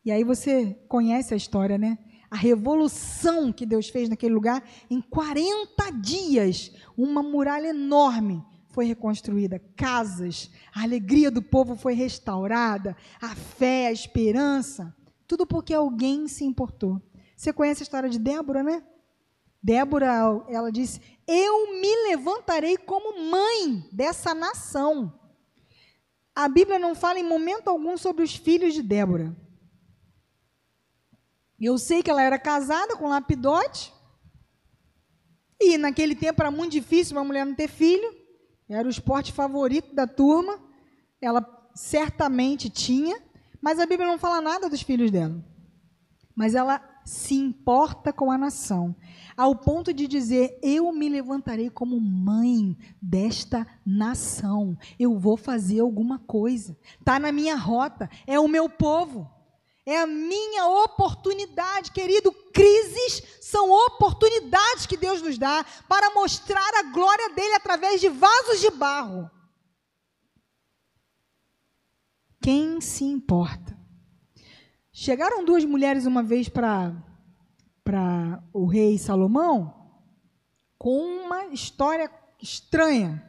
[0.04, 1.98] E aí você conhece a história, né?
[2.30, 8.44] A revolução que Deus fez naquele lugar, em 40 dias, uma muralha enorme
[8.76, 14.94] foi reconstruída, casas, a alegria do povo foi restaurada, a fé, a esperança,
[15.26, 17.02] tudo porque alguém se importou.
[17.38, 18.84] Você conhece a história de Débora, né?
[19.64, 25.12] Débora, ela disse: Eu me levantarei como mãe dessa nação.
[26.36, 29.34] A Bíblia não fala em momento algum sobre os filhos de Débora.
[31.60, 33.94] Eu sei que ela era casada com Lapidote.
[35.60, 38.14] E naquele tempo era muito difícil uma mulher não ter filho.
[38.68, 40.60] Era o esporte favorito da turma.
[41.22, 41.44] Ela
[41.74, 43.18] certamente tinha,
[43.62, 45.42] mas a Bíblia não fala nada dos filhos dela.
[46.36, 48.96] Mas ela se importa com a nação,
[49.38, 54.76] ao ponto de dizer: Eu me levantarei como mãe desta nação.
[55.00, 56.76] Eu vou fazer alguma coisa.
[57.00, 59.32] Está na minha rota, é o meu povo.
[59.86, 62.32] É a minha oportunidade, querido.
[62.52, 68.60] Crises são oportunidades que Deus nos dá para mostrar a glória dele através de vasos
[68.60, 69.30] de barro.
[72.42, 73.75] Quem se importa?
[74.98, 76.94] Chegaram duas mulheres uma vez para
[78.54, 79.92] o rei Salomão
[80.78, 82.10] com uma história
[82.42, 83.22] estranha.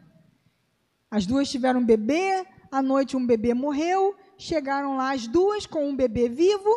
[1.11, 5.89] As duas tiveram um bebê, à noite um bebê morreu chegaram lá as duas com
[5.89, 6.71] um bebê vivo,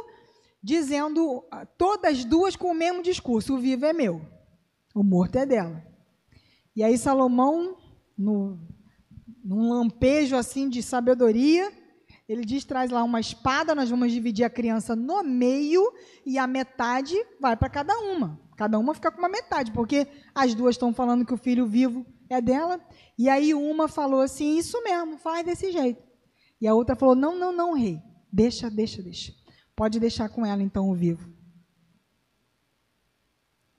[0.63, 1.45] dizendo,
[1.77, 4.19] todas duas com o mesmo discurso: o vivo é meu,
[4.95, 5.85] o morto é dela.
[6.75, 7.77] E aí Salomão,
[8.17, 8.57] no,
[9.43, 11.71] num lampejo assim de sabedoria,
[12.29, 15.91] ele diz: traz lá uma espada, nós vamos dividir a criança no meio
[16.23, 18.39] e a metade vai para cada uma.
[18.55, 22.05] Cada uma fica com uma metade, porque as duas estão falando que o filho vivo
[22.29, 22.79] é dela.
[23.17, 26.03] E aí uma falou assim: Isso mesmo, faz desse jeito.
[26.61, 27.99] E a outra falou: Não, não, não, rei.
[28.31, 29.33] Deixa, deixa, deixa.
[29.75, 31.33] Pode deixar com ela então o vivo.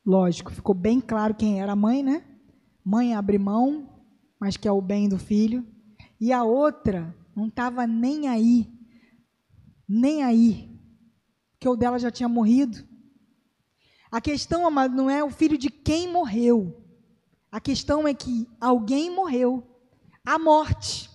[0.05, 2.25] Lógico, ficou bem claro quem era a mãe, né?
[2.85, 4.03] Mãe abre mão,
[4.41, 5.65] mas quer o bem do filho.
[6.21, 8.71] E a outra não estava nem aí.
[9.89, 10.71] Nem aí.
[11.53, 12.87] Porque o dela já tinha morrido.
[14.11, 16.85] A questão, amado, não é o filho de quem morreu.
[17.51, 19.67] A questão é que alguém morreu.
[20.25, 21.11] A morte.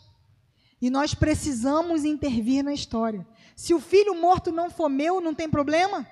[0.81, 3.27] E nós precisamos intervir na história.
[3.55, 6.07] Se o filho morto não for meu, não tem problema?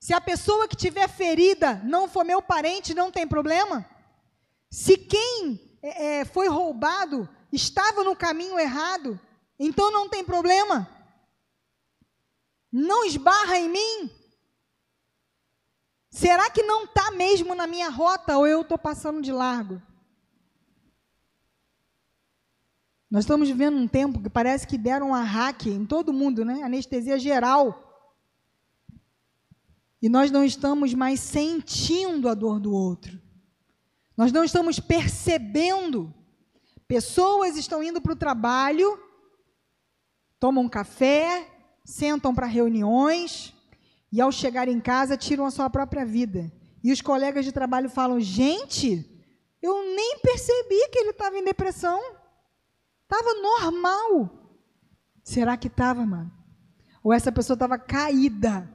[0.00, 3.86] Se a pessoa que tiver ferida não for meu parente, não tem problema?
[4.70, 9.18] Se quem é, é, foi roubado estava no caminho errado,
[9.58, 10.88] então não tem problema?
[12.70, 14.10] Não esbarra em mim?
[16.10, 19.82] Será que não está mesmo na minha rota ou eu estou passando de largo?
[23.10, 26.62] Nós estamos vivendo um tempo que parece que deram um hack em todo mundo, né?
[26.62, 27.82] Anestesia geral.
[30.02, 33.20] E nós não estamos mais sentindo a dor do outro.
[34.16, 36.12] Nós não estamos percebendo.
[36.88, 38.98] Pessoas estão indo para o trabalho,
[40.38, 41.50] tomam café,
[41.84, 43.54] sentam para reuniões
[44.12, 46.52] e ao chegar em casa tiram a sua própria vida.
[46.82, 49.04] E os colegas de trabalho falam: "Gente,
[49.60, 52.00] eu nem percebi que ele estava em depressão".
[53.02, 54.30] Estava normal.
[55.22, 56.32] Será que estava, mano?
[57.02, 58.72] Ou essa pessoa estava caída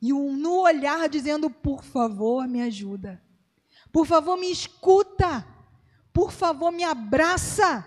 [0.00, 3.22] e um, no olhar dizendo: Por favor, me ajuda.
[3.92, 5.46] Por favor, me escuta.
[6.18, 7.86] Por favor, me abraça.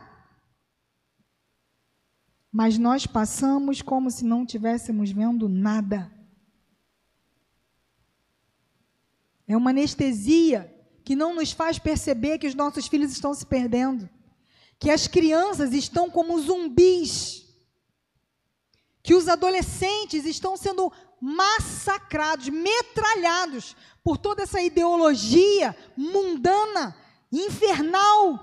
[2.50, 6.10] Mas nós passamos como se não tivéssemos vendo nada.
[9.46, 14.10] É uma anestesia que não nos faz perceber que os nossos filhos estão se perdendo
[14.80, 17.46] que as crianças estão como zumbis,
[19.04, 20.90] que os adolescentes estão sendo
[21.20, 26.96] massacrados, metralhados por toda essa ideologia mundana,
[27.32, 28.40] infernal,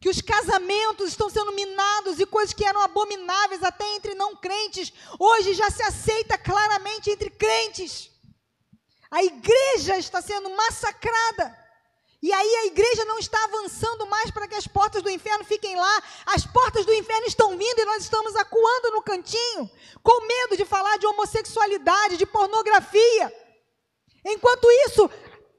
[0.00, 4.92] que os casamentos estão sendo minados e coisas que eram abomináveis até entre não crentes,
[5.18, 8.10] hoje já se aceita claramente entre crentes.
[9.10, 11.64] A igreja está sendo massacrada.
[12.20, 15.76] E aí a igreja não está avançando mais para que as portas do inferno fiquem
[15.76, 16.02] lá.
[16.26, 19.70] As portas do inferno estão vindo e nós estamos acuando no cantinho,
[20.02, 23.32] com medo de falar de homossexualidade, de pornografia.
[24.24, 25.10] Enquanto isso,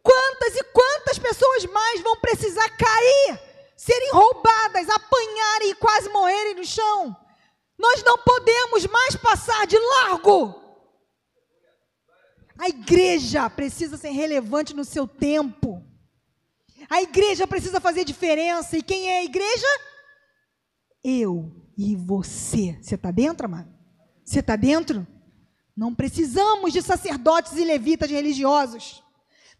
[0.06, 3.40] quantas e quantas pessoas mais vão precisar cair,
[3.76, 7.18] serem roubadas, apanharem e quase morrerem no chão?
[7.78, 10.62] Nós não podemos mais passar de largo.
[12.58, 15.84] A igreja precisa ser relevante no seu tempo.
[16.90, 18.78] A igreja precisa fazer diferença.
[18.78, 19.68] E quem é a igreja?
[21.04, 22.78] Eu e você.
[22.82, 23.74] Você está dentro, amado?
[24.24, 25.06] Você está dentro?
[25.76, 29.04] Não precisamos de sacerdotes e levitas religiosos.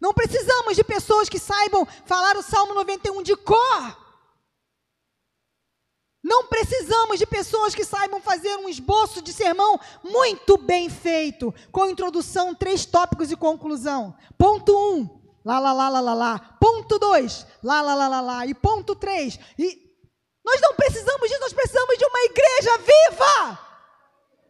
[0.00, 4.06] Não precisamos de pessoas que saibam falar o Salmo 91 de cor.
[6.22, 11.86] Não precisamos de pessoas que saibam fazer um esboço de sermão muito bem feito, com
[11.86, 14.16] introdução, três tópicos e conclusão.
[14.36, 16.38] Ponto 1, um, lá, lá, lá, lá, lá, lá.
[16.60, 18.46] Ponto 2, lá, lá, lá, lá, lá.
[18.46, 19.38] E ponto 3.
[19.56, 19.86] E
[20.44, 23.58] nós não precisamos disso, nós precisamos de uma igreja viva,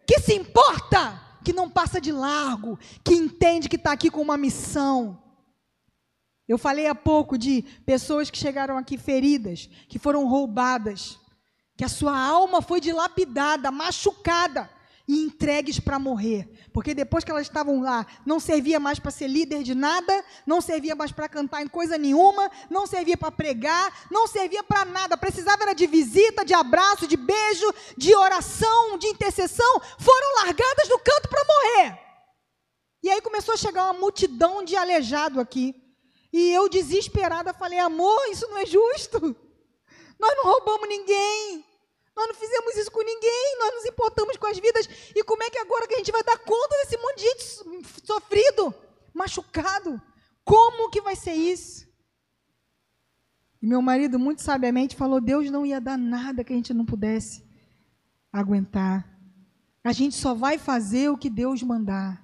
[0.07, 4.39] que se importa, que não passa de largo, que entende que está aqui com uma
[4.39, 5.26] missão.
[6.49, 11.19] Eu falei há pouco de pessoas que chegaram aqui feridas, que foram roubadas
[11.77, 14.71] que a sua alma foi dilapidada, machucada
[15.07, 16.49] e entregues para morrer.
[16.73, 20.61] Porque depois que elas estavam lá, não servia mais para ser líder de nada, não
[20.61, 25.17] servia mais para cantar em coisa nenhuma, não servia para pregar, não servia para nada.
[25.17, 29.81] Precisava era de visita, de abraço, de beijo, de oração, de intercessão.
[29.99, 31.99] Foram largadas no canto para morrer.
[33.03, 35.86] E aí começou a chegar uma multidão de aleijado aqui.
[36.39, 39.19] E eu desesperada falei: "Amor, isso não é justo.
[40.23, 41.65] Nós não roubamos ninguém.
[42.17, 44.89] Nós não fizemos isso com ninguém, nós nos importamos com as vidas.
[45.15, 48.75] E como é que agora que a gente vai dar conta desse monte de sofrido,
[49.15, 50.01] machucado?
[50.43, 51.87] Como que vai ser isso?
[53.61, 56.85] E meu marido, muito sabiamente, falou: Deus não ia dar nada que a gente não
[56.85, 57.45] pudesse
[58.33, 59.07] aguentar.
[59.85, 62.23] A gente só vai fazer o que Deus mandar.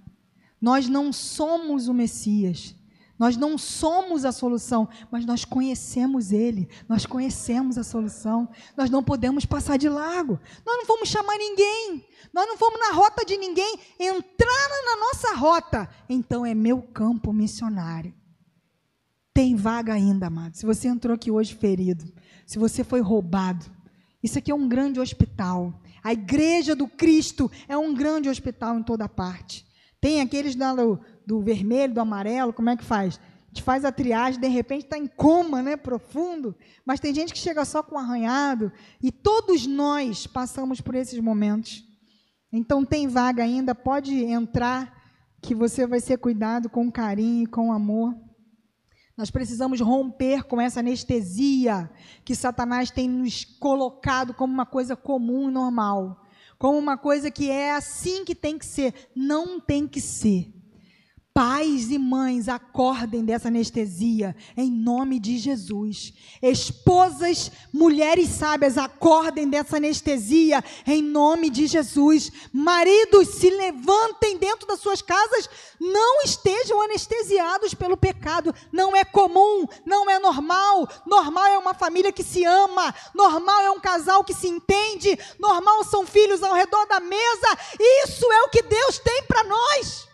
[0.61, 2.75] Nós não somos o Messias.
[3.23, 8.49] Nós não somos a solução, mas nós conhecemos Ele, nós conhecemos a solução.
[8.77, 10.41] Nós não podemos passar de largo.
[10.67, 12.05] Nós não vamos chamar ninguém,
[12.35, 13.79] nós não vamos na rota de ninguém.
[13.97, 18.13] Entraram na nossa rota, então é meu campo missionário.
[19.33, 20.57] Tem vaga ainda, amado.
[20.57, 22.13] Se você entrou aqui hoje ferido,
[22.45, 23.65] se você foi roubado,
[24.21, 25.81] isso aqui é um grande hospital.
[26.03, 29.65] A igreja do Cristo é um grande hospital em toda parte.
[30.03, 33.21] Tem aqueles do, do vermelho, do amarelo, como é que faz?
[33.47, 37.39] Gente faz a triagem, de repente está em coma, né, profundo, mas tem gente que
[37.39, 41.85] chega só com arranhado, e todos nós passamos por esses momentos.
[42.53, 45.01] Então tem vaga ainda, pode entrar,
[45.41, 48.13] que você vai ser cuidado com carinho e com amor.
[49.17, 51.89] Nós precisamos romper com essa anestesia
[52.25, 56.22] que Satanás tem nos colocado como uma coisa comum e normal
[56.63, 58.95] como uma coisa que é assim que tem que ser.
[59.17, 60.49] Não tem que ser.
[61.35, 66.13] Pais e mães, acordem dessa anestesia, em nome de Jesus.
[66.43, 72.31] Esposas, mulheres sábias, acordem dessa anestesia, em nome de Jesus.
[72.53, 75.49] Maridos, se levantem dentro das suas casas,
[75.81, 78.55] não estejam anestesiados pelo pecado.
[78.71, 80.87] Não é comum, não é normal.
[81.07, 85.83] Normal é uma família que se ama, normal é um casal que se entende, normal
[85.85, 87.59] são filhos ao redor da mesa.
[88.05, 90.12] Isso é o que Deus tem para nós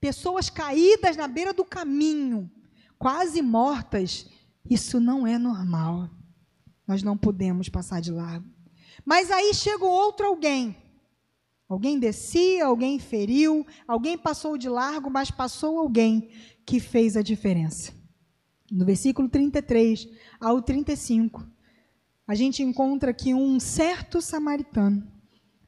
[0.00, 2.50] pessoas caídas na beira do caminho,
[2.98, 4.26] quase mortas,
[4.68, 6.10] isso não é normal.
[6.86, 8.48] Nós não podemos passar de largo.
[9.04, 10.76] Mas aí chegou outro alguém.
[11.68, 16.30] Alguém descia, alguém feriu, alguém passou de largo, mas passou alguém
[16.64, 17.92] que fez a diferença.
[18.70, 20.08] No versículo 33
[20.40, 21.44] ao 35,
[22.26, 25.15] a gente encontra aqui um certo samaritano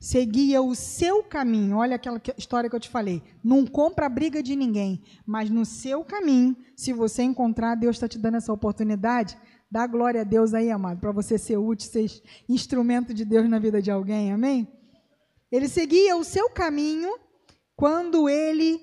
[0.00, 1.76] seguia o seu caminho.
[1.78, 3.22] Olha aquela história que eu te falei.
[3.42, 8.06] Não compra a briga de ninguém, mas no seu caminho, se você encontrar, Deus está
[8.06, 9.36] te dando essa oportunidade.
[9.70, 13.58] Dá glória a Deus aí, amado, para você ser útil, ser instrumento de Deus na
[13.58, 14.66] vida de alguém, amém?
[15.50, 17.10] Ele seguia o seu caminho
[17.76, 18.80] quando ele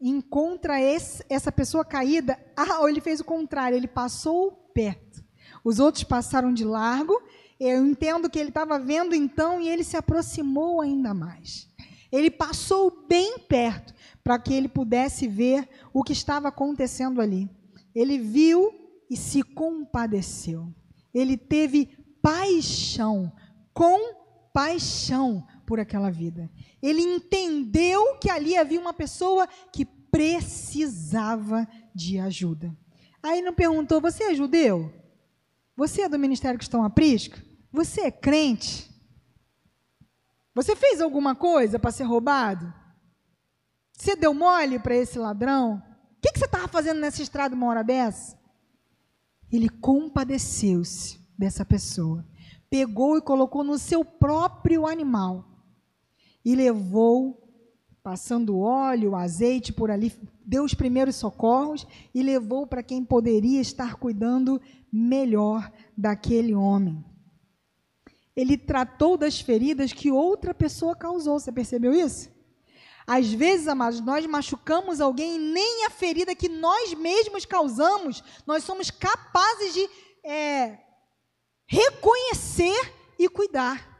[0.00, 2.38] encontra esse, essa pessoa caída.
[2.56, 5.22] Ah, ou ele fez o contrário, ele passou perto.
[5.62, 7.20] Os outros passaram de largo
[7.60, 11.68] eu entendo que ele estava vendo então e ele se aproximou ainda mais.
[12.10, 13.94] Ele passou bem perto
[14.24, 17.50] para que ele pudesse ver o que estava acontecendo ali.
[17.94, 18.72] Ele viu
[19.10, 20.72] e se compadeceu.
[21.12, 21.86] Ele teve
[22.22, 23.30] paixão,
[23.74, 26.50] compaixão por aquela vida.
[26.82, 32.74] Ele entendeu que ali havia uma pessoa que precisava de ajuda.
[33.22, 34.92] Aí não perguntou: Você é judeu?
[35.76, 37.49] Você é do Ministério Cristão Aprisco?
[37.72, 38.90] Você é crente?
[40.54, 42.72] Você fez alguma coisa para ser roubado?
[43.92, 45.82] Você deu mole para esse ladrão?
[46.16, 48.38] O que, que você estava fazendo nessa estrada uma hora dessa?
[49.50, 52.26] Ele compadeceu-se dessa pessoa,
[52.68, 55.44] pegou e colocou no seu próprio animal
[56.44, 57.48] e levou,
[58.02, 60.12] passando óleo, azeite por ali,
[60.44, 64.60] deu os primeiros socorros e levou para quem poderia estar cuidando
[64.92, 67.04] melhor daquele homem
[68.36, 71.38] ele tratou das feridas que outra pessoa causou.
[71.38, 72.30] Você percebeu isso?
[73.06, 78.62] Às vezes, amados, nós machucamos alguém e nem a ferida que nós mesmos causamos, nós
[78.62, 79.90] somos capazes de
[80.22, 80.78] é,
[81.66, 83.90] reconhecer e cuidar.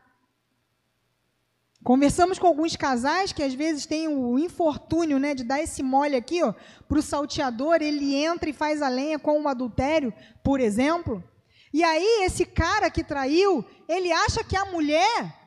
[1.83, 6.15] Conversamos com alguns casais que às vezes têm o infortúnio né, de dar esse mole
[6.15, 6.41] aqui
[6.87, 10.13] para o salteador, ele entra e faz a lenha com um adultério,
[10.45, 11.25] por exemplo.
[11.73, 15.41] E aí, esse cara que traiu, ele acha que a mulher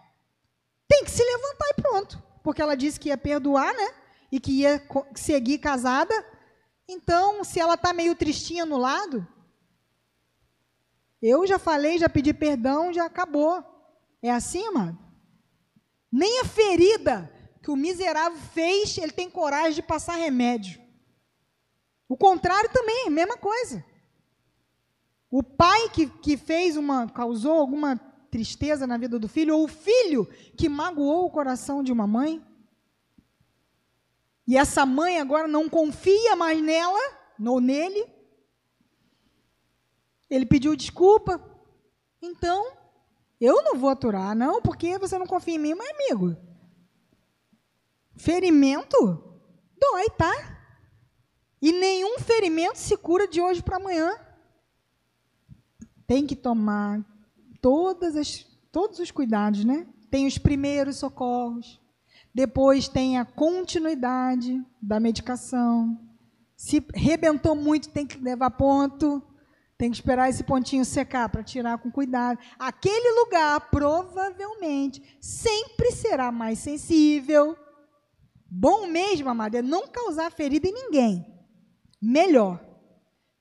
[0.87, 2.23] tem que se levantar e pronto.
[2.43, 3.93] Porque ela disse que ia perdoar, né?
[4.31, 4.81] E que ia
[5.15, 6.13] seguir casada.
[6.87, 9.27] Então, se ela está meio tristinha no lado,
[11.21, 13.63] eu já falei, já pedi perdão, já acabou.
[14.21, 14.97] É assim, amado?
[16.11, 20.81] Nem a ferida que o miserável fez, ele tem coragem de passar remédio.
[22.07, 23.83] O contrário também, mesma coisa.
[25.35, 27.97] O pai que, que fez uma, causou alguma
[28.29, 32.39] tristeza na vida do filho, ou o filho que magoou o coração de uma mãe.
[34.45, 36.99] E essa mãe agora não confia mais nela,
[37.47, 38.05] ou nele.
[40.29, 41.43] Ele pediu desculpa.
[42.21, 42.71] Então,
[43.41, 46.37] eu não vou aturar, não, porque você não confia em mim, mas amigo.
[48.17, 48.95] Ferimento
[49.79, 50.59] dói, tá?
[51.59, 54.22] E nenhum ferimento se cura de hoje para amanhã
[56.07, 57.03] tem que tomar
[57.61, 59.87] todas as, todos os cuidados, né?
[60.09, 61.81] Tem os primeiros socorros,
[62.33, 65.99] depois tem a continuidade da medicação.
[66.55, 69.21] Se rebentou muito, tem que levar ponto,
[69.77, 72.39] tem que esperar esse pontinho secar para tirar com cuidado.
[72.57, 77.57] Aquele lugar provavelmente sempre será mais sensível.
[78.49, 81.25] Bom mesmo, amada, é não causar ferida em ninguém.
[82.01, 82.63] Melhor.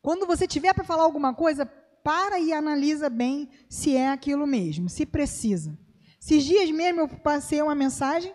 [0.01, 1.71] Quando você tiver para falar alguma coisa,
[2.03, 5.79] para e analisa bem se é aquilo mesmo, se precisa.
[6.21, 8.35] Esses dias mesmo eu passei uma mensagem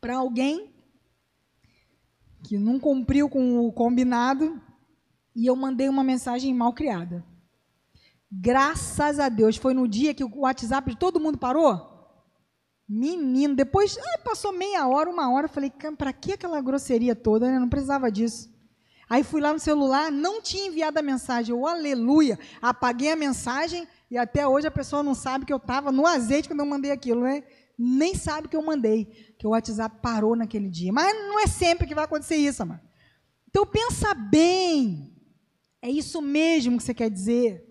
[0.00, 0.74] para alguém
[2.42, 4.60] que não cumpriu com o combinado
[5.34, 7.24] e eu mandei uma mensagem mal criada.
[8.30, 11.92] Graças a Deus, foi no dia que o WhatsApp de todo mundo parou.
[12.86, 17.46] Menino, depois passou meia hora, uma hora, eu falei, para que aquela grosseria toda?
[17.46, 18.53] Eu não precisava disso.
[19.08, 21.54] Aí fui lá no celular, não tinha enviado a mensagem.
[21.54, 25.92] Eu, aleluia, apaguei a mensagem e até hoje a pessoa não sabe que eu estava
[25.92, 27.42] no azeite quando eu mandei aquilo, né?
[27.76, 29.06] Nem sabe que eu mandei,
[29.38, 30.92] que o WhatsApp parou naquele dia.
[30.92, 32.82] Mas não é sempre que vai acontecer isso, amado.
[33.48, 35.12] Então pensa bem.
[35.82, 37.64] É isso mesmo que você quer dizer.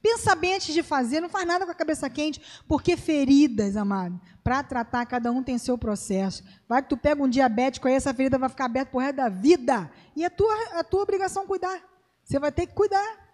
[0.00, 4.20] Pensa bem antes de fazer, não faz nada com a cabeça quente, porque feridas, amado,
[4.44, 6.44] para tratar, cada um tem seu processo.
[6.68, 9.30] Vai que tu pega um diabético aí, essa ferida vai ficar aberta por resto da
[9.30, 9.90] vida.
[10.14, 11.80] E é tua, a tua obrigação cuidar.
[12.22, 13.24] Você vai ter que cuidar.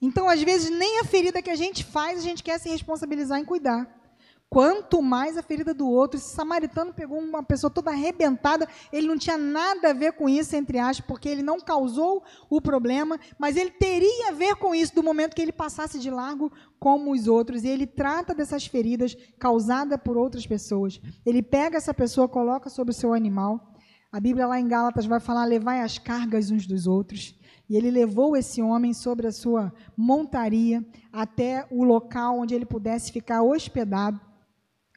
[0.00, 3.40] Então, às vezes, nem a ferida que a gente faz, a gente quer se responsabilizar
[3.40, 3.88] em cuidar.
[4.54, 6.16] Quanto mais a ferida do outro.
[6.16, 10.54] Esse samaritano pegou uma pessoa toda arrebentada, ele não tinha nada a ver com isso,
[10.54, 14.94] entre aspas, porque ele não causou o problema, mas ele teria a ver com isso
[14.94, 17.64] do momento que ele passasse de largo como os outros.
[17.64, 21.00] E ele trata dessas feridas causadas por outras pessoas.
[21.26, 23.74] Ele pega essa pessoa, coloca sobre o seu animal.
[24.12, 27.36] A Bíblia lá em Gálatas vai falar: levai as cargas uns dos outros.
[27.68, 33.10] E ele levou esse homem sobre a sua montaria até o local onde ele pudesse
[33.10, 34.20] ficar hospedado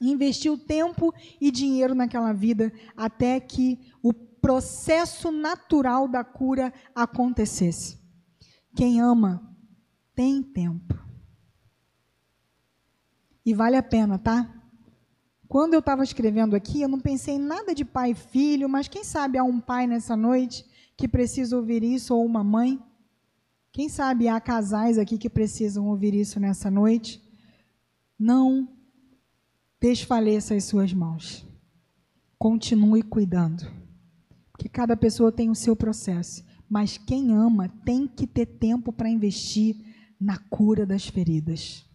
[0.01, 7.99] investiu tempo e dinheiro naquela vida até que o processo natural da cura acontecesse.
[8.75, 9.55] Quem ama
[10.15, 10.95] tem tempo.
[13.45, 14.53] E vale a pena, tá?
[15.47, 18.87] Quando eu estava escrevendo aqui, eu não pensei em nada de pai e filho, mas
[18.87, 20.65] quem sabe há um pai nessa noite
[20.97, 22.83] que precisa ouvir isso, ou uma mãe?
[23.71, 27.21] Quem sabe há casais aqui que precisam ouvir isso nessa noite?
[28.19, 28.76] Não
[29.80, 31.45] desfaleça as suas mãos.
[32.38, 33.65] Continue cuidando.
[34.51, 36.43] Porque cada pessoa tem o seu processo.
[36.69, 39.75] Mas quem ama tem que ter tempo para investir
[40.19, 41.86] na cura das feridas.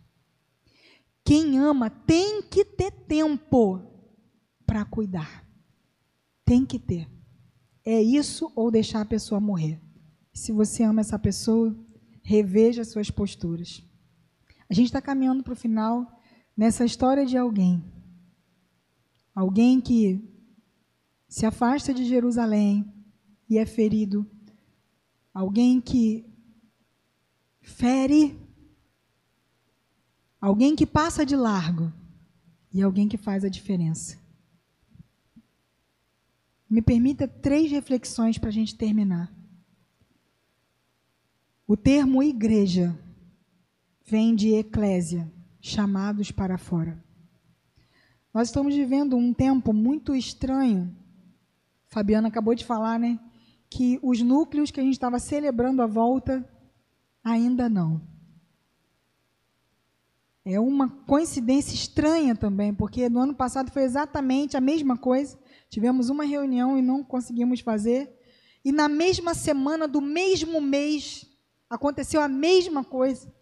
[1.24, 3.80] Quem ama tem que ter tempo
[4.66, 5.46] para cuidar.
[6.44, 7.08] Tem que ter.
[7.84, 9.80] É isso ou deixar a pessoa morrer.
[10.32, 11.76] Se você ama essa pessoa,
[12.22, 13.84] reveja suas posturas.
[14.70, 16.21] A gente está caminhando para o final
[16.56, 17.82] nessa história de alguém.
[19.34, 20.22] Alguém que
[21.28, 22.92] se afasta de Jerusalém
[23.48, 24.26] e é ferido.
[25.32, 26.24] Alguém que
[27.60, 28.38] fere.
[30.40, 31.92] Alguém que passa de largo.
[32.72, 34.20] E alguém que faz a diferença.
[36.68, 39.34] Me permita três reflexões para a gente terminar.
[41.66, 42.98] O termo igreja
[44.04, 45.30] vem de eclésia
[45.62, 47.02] chamados para fora.
[48.34, 50.94] Nós estamos vivendo um tempo muito estranho.
[51.86, 53.18] Fabiana acabou de falar, né?
[53.70, 56.44] Que os núcleos que a gente estava celebrando a volta,
[57.22, 58.02] ainda não.
[60.44, 65.38] É uma coincidência estranha também, porque no ano passado foi exatamente a mesma coisa.
[65.70, 68.12] Tivemos uma reunião e não conseguimos fazer.
[68.64, 71.24] E na mesma semana do mesmo mês
[71.70, 73.32] aconteceu a mesma coisa.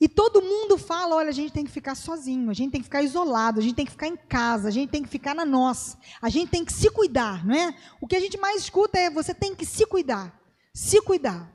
[0.00, 2.86] E todo mundo fala: olha, a gente tem que ficar sozinho, a gente tem que
[2.86, 5.44] ficar isolado, a gente tem que ficar em casa, a gente tem que ficar na
[5.44, 7.74] nossa, a gente tem que se cuidar, não é?
[8.00, 10.38] O que a gente mais escuta é: você tem que se cuidar,
[10.72, 11.52] se cuidar.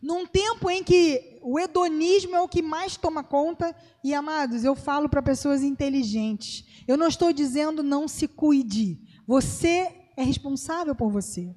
[0.00, 3.74] Num tempo em que o hedonismo é o que mais toma conta,
[4.04, 9.94] e amados, eu falo para pessoas inteligentes: eu não estou dizendo não se cuide, você
[10.16, 11.54] é responsável por você.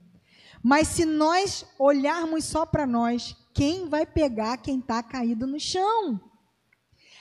[0.64, 6.20] Mas se nós olharmos só para nós, quem vai pegar quem está caído no chão?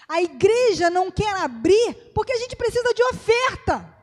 [0.09, 3.97] A igreja não quer abrir porque a gente precisa de oferta.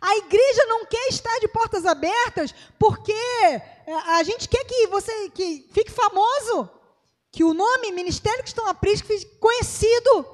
[0.00, 5.30] A igreja não quer estar de portas abertas porque é, a gente quer que você
[5.30, 6.68] que fique famoso,
[7.32, 10.26] que o nome Ministério Cristão Aprisco fique conhecido.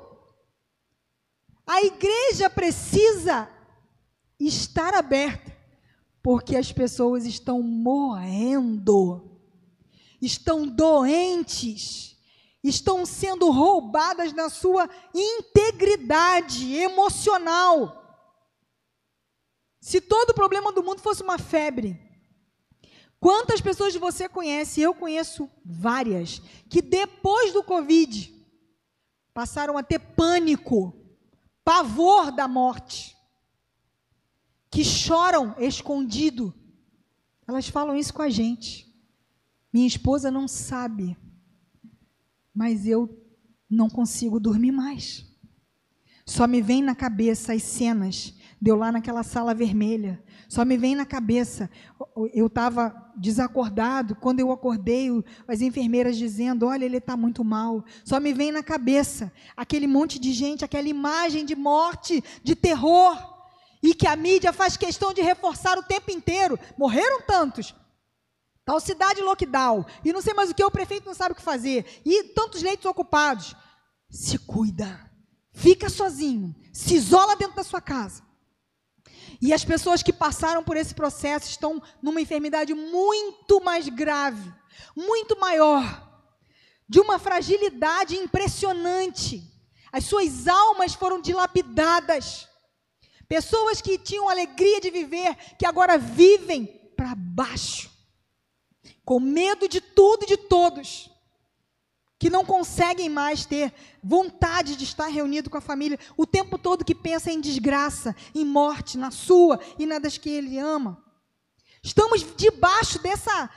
[1.65, 3.49] A igreja precisa
[4.39, 5.57] estar aberta
[6.23, 9.32] porque as pessoas estão morrendo
[10.23, 12.16] estão doentes,
[12.62, 17.99] estão sendo roubadas na sua integridade emocional.
[19.81, 22.01] Se todo o problema do mundo fosse uma febre,
[23.18, 24.81] quantas pessoas você conhece?
[24.81, 28.33] Eu conheço várias, que depois do Covid
[29.35, 30.95] passaram a ter pânico,
[31.64, 33.16] pavor da morte,
[34.70, 36.55] que choram escondido.
[37.47, 38.91] Elas falam isso com a gente.
[39.73, 41.16] Minha esposa não sabe,
[42.55, 43.09] mas eu
[43.68, 45.27] não consigo dormir mais.
[46.27, 50.23] Só me vem na cabeça as cenas deu lá naquela sala vermelha.
[50.49, 51.68] Só me vem na cabeça,
[52.33, 55.09] eu estava desacordado, quando eu acordei,
[55.49, 57.85] as enfermeiras dizendo: Olha, ele está muito mal.
[58.05, 63.16] Só me vem na cabeça aquele monte de gente, aquela imagem de morte, de terror,
[63.83, 66.57] e que a mídia faz questão de reforçar o tempo inteiro.
[66.79, 67.75] Morreram tantos,
[68.65, 69.85] Tal cidade lockdown.
[70.05, 72.01] E não sei mais o que, o prefeito não sabe o que fazer.
[72.05, 73.55] E tantos leitos ocupados.
[74.09, 75.11] Se cuida.
[75.53, 76.55] Fica sozinho.
[76.73, 78.23] Se isola dentro da sua casa.
[79.41, 84.53] E as pessoas que passaram por esse processo estão numa enfermidade muito mais grave,
[84.95, 86.23] muito maior,
[86.89, 89.43] de uma fragilidade impressionante.
[89.91, 92.49] As suas almas foram dilapidadas.
[93.27, 97.91] Pessoas que tinham alegria de viver, que agora vivem para baixo
[99.05, 101.11] com medo de tudo e de todos,
[102.19, 106.85] que não conseguem mais ter vontade de estar reunido com a família, o tempo todo
[106.85, 111.03] que pensa em desgraça, em morte, na sua e na das que ele ama.
[111.83, 113.51] Estamos debaixo dessa,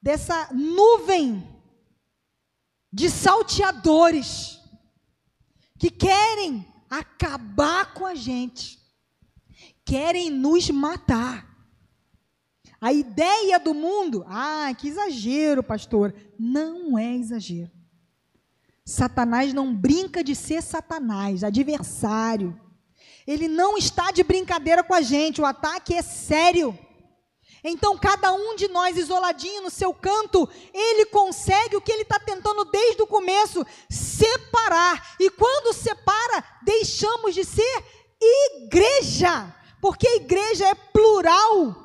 [0.00, 1.42] dessa nuvem
[2.92, 4.60] de salteadores
[5.78, 8.78] que querem acabar com a gente,
[9.84, 11.51] querem nos matar.
[12.82, 16.12] A ideia do mundo, ah, que exagero, pastor.
[16.36, 17.70] Não é exagero.
[18.84, 22.60] Satanás não brinca de ser Satanás, adversário.
[23.24, 26.76] Ele não está de brincadeira com a gente, o ataque é sério.
[27.62, 32.18] Então, cada um de nós, isoladinho no seu canto, ele consegue o que ele está
[32.18, 35.14] tentando desde o começo: separar.
[35.20, 37.84] E quando separa, deixamos de ser
[38.20, 41.81] igreja, porque igreja é plural.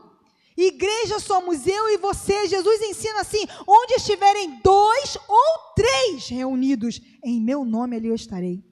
[0.57, 2.47] Igreja somos eu e você.
[2.47, 8.65] Jesus ensina assim: onde estiverem dois ou três reunidos, em meu nome ali eu estarei.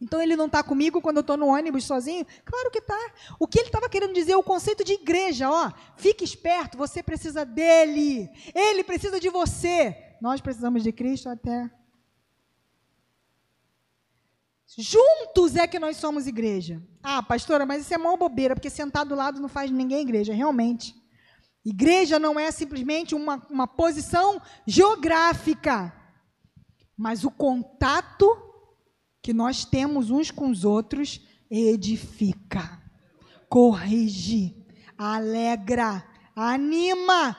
[0.00, 2.26] Então ele não está comigo quando eu estou no ônibus sozinho?
[2.44, 2.98] Claro que está.
[3.38, 7.46] O que ele estava querendo dizer, o conceito de igreja, ó, fique esperto, você precisa
[7.46, 9.96] dele, ele precisa de você.
[10.20, 11.70] Nós precisamos de Cristo até.
[14.78, 16.82] Juntos é que nós somos igreja.
[17.02, 20.34] Ah, pastora, mas isso é mó bobeira, porque sentar do lado não faz ninguém igreja,
[20.34, 20.94] realmente.
[21.64, 25.92] Igreja não é simplesmente uma, uma posição geográfica,
[26.96, 28.36] mas o contato
[29.22, 31.20] que nós temos uns com os outros
[31.50, 32.80] edifica,
[33.48, 34.64] corrige,
[34.96, 37.36] alegra, anima.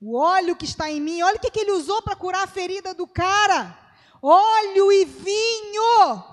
[0.00, 2.46] O óleo que está em mim, olha o que, que ele usou para curar a
[2.46, 3.76] ferida do cara:
[4.22, 6.29] óleo e vinho.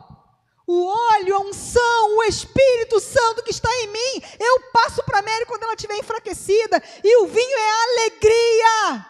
[0.67, 5.21] O óleo, a unção, o Espírito Santo que está em mim, eu passo para a
[5.21, 9.05] Mary quando ela estiver enfraquecida, e o vinho é alegria.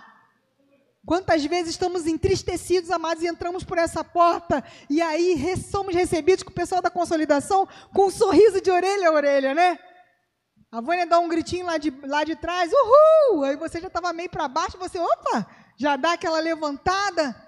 [1.03, 6.51] Quantas vezes estamos entristecidos, amados, e entramos por essa porta e aí somos recebidos com
[6.51, 9.79] o pessoal da consolidação com um sorriso de orelha a orelha, né?
[10.69, 13.45] A Vânia dá um gritinho lá de, lá de trás, uhul!
[13.45, 15.47] Aí você já estava meio para baixo, você, opa,
[15.77, 17.46] já dá aquela levantada.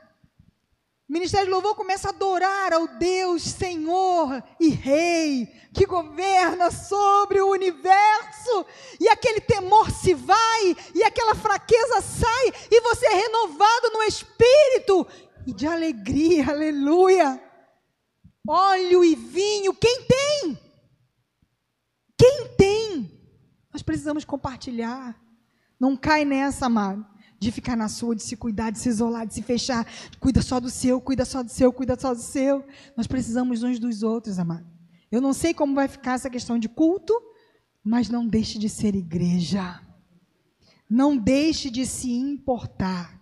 [1.10, 7.42] O Ministério de Louvor começa a adorar ao Deus, Senhor e Rei, que governa sobre
[7.42, 8.64] o universo,
[9.00, 15.08] e aquele temor se vai, e aquela fraqueza sai, e você é renovado no espírito
[15.48, 17.44] e de alegria, aleluia.
[18.48, 20.60] Óleo e vinho, quem tem?
[22.16, 23.20] Quem tem?
[23.74, 25.20] Nós precisamos compartilhar.
[25.80, 27.04] Não cai nessa, amado
[27.40, 29.88] de ficar na sua, de se cuidar, de se isolar, de se fechar.
[30.20, 32.66] Cuida só do seu, cuida só do seu, cuida só do seu.
[32.98, 34.68] Nós precisamos uns dos outros, amado.
[35.12, 37.14] Eu não sei como vai ficar essa questão de culto,
[37.84, 39.82] mas não deixe de ser igreja.
[40.90, 43.20] Não deixe de se importar.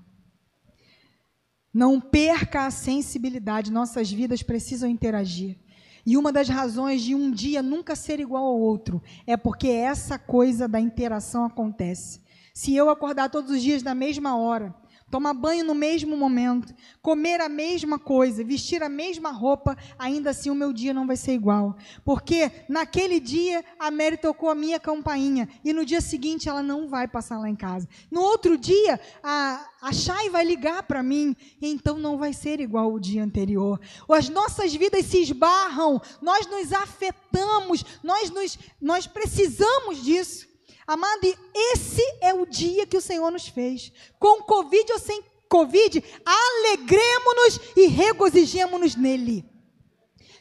[1.73, 3.71] Não perca a sensibilidade.
[3.71, 5.59] Nossas vidas precisam interagir.
[6.05, 10.17] E uma das razões de um dia nunca ser igual ao outro é porque essa
[10.17, 12.21] coisa da interação acontece.
[12.57, 14.73] Se eu acordar todos os dias na mesma hora,
[15.11, 20.49] tomar banho no mesmo momento, comer a mesma coisa, vestir a mesma roupa, ainda assim
[20.49, 21.77] o meu dia não vai ser igual.
[22.03, 26.87] Porque naquele dia a Mary tocou a minha campainha e no dia seguinte ela não
[26.87, 27.87] vai passar lá em casa.
[28.09, 32.91] No outro dia a, a Chay vai ligar para mim, então não vai ser igual
[32.91, 33.79] o dia anterior.
[34.09, 40.46] As nossas vidas se esbarram, nós nos afetamos, nós, nos, nós precisamos disso.
[40.87, 43.91] Amado, esse é o dia que o Senhor nos fez.
[44.17, 49.43] Com Covid ou sem Covid, alegremos-nos e regozijemos-nos nele.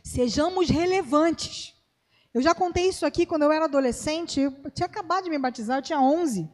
[0.05, 1.75] Sejamos relevantes.
[2.33, 4.41] Eu já contei isso aqui quando eu era adolescente.
[4.41, 6.49] Eu tinha acabado de me batizar, eu tinha 11.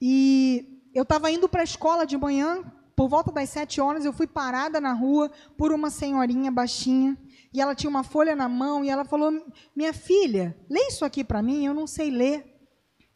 [0.00, 2.62] E eu estava indo para a escola de manhã,
[2.94, 7.18] por volta das sete horas, eu fui parada na rua por uma senhorinha baixinha
[7.56, 9.32] e ela tinha uma folha na mão e ela falou:
[9.74, 12.54] Minha filha, lê isso aqui para mim, eu não sei ler.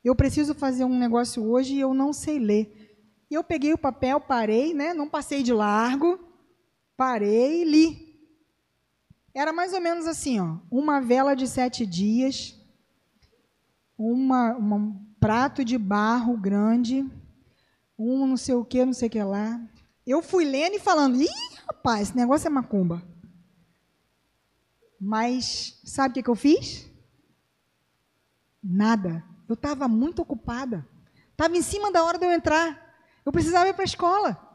[0.02, 2.96] Eu preciso fazer um negócio hoje e eu não sei ler.
[3.30, 4.94] E eu peguei o papel, parei, né?
[4.94, 6.18] não passei de largo,
[6.96, 8.18] parei e li.
[9.34, 12.58] Era mais ou menos assim: ó, uma vela de sete dias,
[13.98, 17.06] uma, uma, um prato de barro grande,
[17.98, 19.60] um não sei o que, não sei o que lá.
[20.06, 21.28] Eu fui lendo e falando: ih,
[21.66, 23.10] rapaz, esse negócio é macumba.
[25.00, 26.86] Mas sabe o que, eu fiz?
[28.62, 29.24] Nada.
[29.48, 30.86] Eu estava muito ocupada.
[31.30, 32.94] Estava em cima da hora de eu entrar.
[33.24, 34.50] Eu precisava ir para a escola.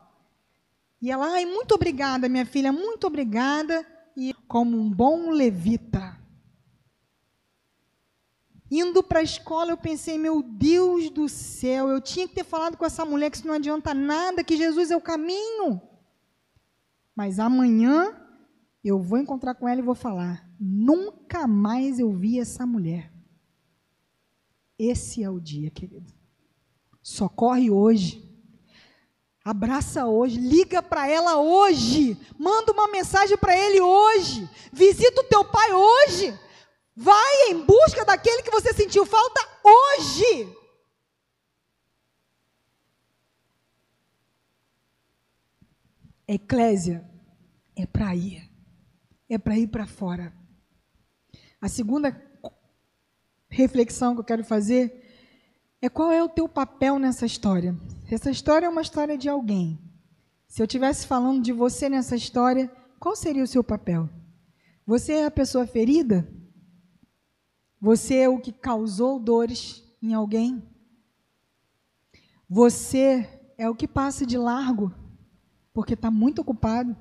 [1.02, 3.86] E ela, ai, muito obrigada, minha filha, muito obrigada.
[4.16, 6.20] E como um bom levita.
[8.70, 12.78] Indo para a escola, eu pensei, meu Deus do céu, eu tinha que ter falado
[12.78, 15.82] com essa mulher que isso não adianta nada, que Jesus é o caminho.
[17.16, 18.25] Mas amanhã
[18.86, 23.12] eu vou encontrar com ela e vou falar: nunca mais eu vi essa mulher.
[24.78, 26.14] Esse é o dia, querido.
[27.02, 28.24] Socorre hoje.
[29.44, 35.46] Abraça hoje, liga para ela hoje, manda uma mensagem para ele hoje, visita o teu
[35.46, 36.34] pai hoje,
[36.96, 40.52] vai em busca daquele que você sentiu falta hoje.
[46.28, 47.08] Eclésia
[47.76, 48.45] é para ir
[49.30, 50.34] é para ir para fora.
[51.62, 52.16] A segunda
[53.50, 55.04] reflexão que eu quero fazer
[55.82, 57.76] é qual é o teu papel nessa história.
[58.10, 59.80] Essa história é uma história de alguém.
[60.48, 64.10] Se eu estivesse falando de você nessa história, qual seria o seu papel?
[64.86, 66.28] Você é a pessoa ferida?
[67.82, 70.64] Você é o que causou dores em alguém?
[72.48, 74.94] Você é o que passa de largo
[75.74, 76.96] porque está muito ocupado?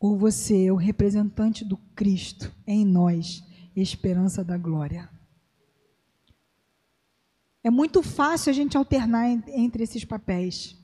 [0.00, 3.44] Ou você é o representante do Cristo em nós,
[3.76, 5.10] esperança da glória?
[7.62, 10.74] É muito fácil a gente alternar entre esses papéis.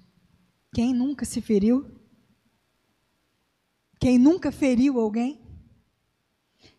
[0.71, 1.91] Quem nunca se feriu?
[3.99, 5.41] Quem nunca feriu alguém?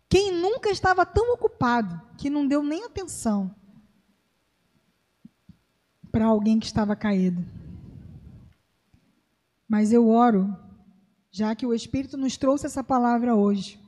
[0.07, 3.53] Quem nunca estava tão ocupado que não deu nem atenção
[6.11, 7.43] para alguém que estava caído?
[9.67, 10.55] Mas eu oro
[11.37, 13.79] já que o Espírito nos trouxe essa palavra hoje,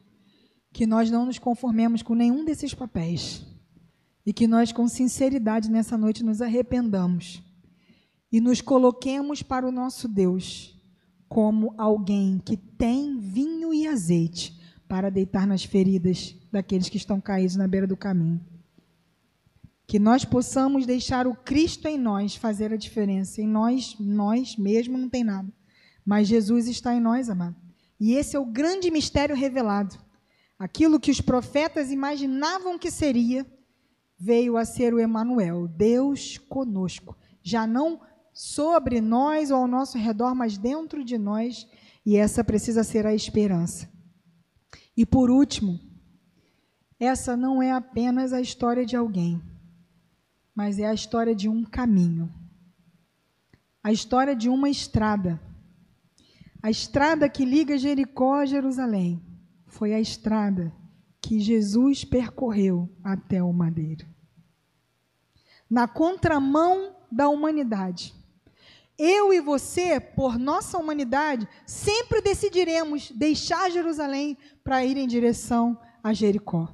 [0.72, 3.44] que nós não nos conformemos com nenhum desses papéis
[4.24, 7.42] e que nós, com sinceridade, nessa noite nos arrependamos
[8.32, 10.80] e nos coloquemos para o nosso Deus
[11.28, 14.56] como alguém que tem vinho e azeite
[14.88, 18.40] para deitar nas feridas daqueles que estão caídos na beira do caminho.
[19.88, 23.42] Que nós possamos deixar o Cristo em nós fazer a diferença.
[23.42, 25.52] Em nós, nós mesmo não tem nada.
[26.06, 27.56] Mas Jesus está em nós, amado.
[28.00, 29.98] E esse é o grande mistério revelado.
[30.58, 33.46] Aquilo que os profetas imaginavam que seria,
[34.18, 37.18] veio a ser o Emanuel, Deus conosco.
[37.42, 38.02] Já não
[38.34, 41.68] sobre nós ou ao nosso redor, mas dentro de nós,
[42.06, 43.90] e essa precisa ser a esperança.
[44.96, 45.80] E por último,
[47.00, 49.42] essa não é apenas a história de alguém,
[50.54, 52.30] mas é a história de um caminho.
[53.82, 55.40] A história de uma estrada.
[56.62, 59.22] A estrada que liga Jericó a Jerusalém
[59.66, 60.74] foi a estrada
[61.22, 64.06] que Jesus percorreu até o madeiro.
[65.70, 68.14] Na contramão da humanidade.
[68.98, 76.14] Eu e você, por nossa humanidade, sempre decidiremos deixar Jerusalém para ir em direção a
[76.14, 76.74] Jericó.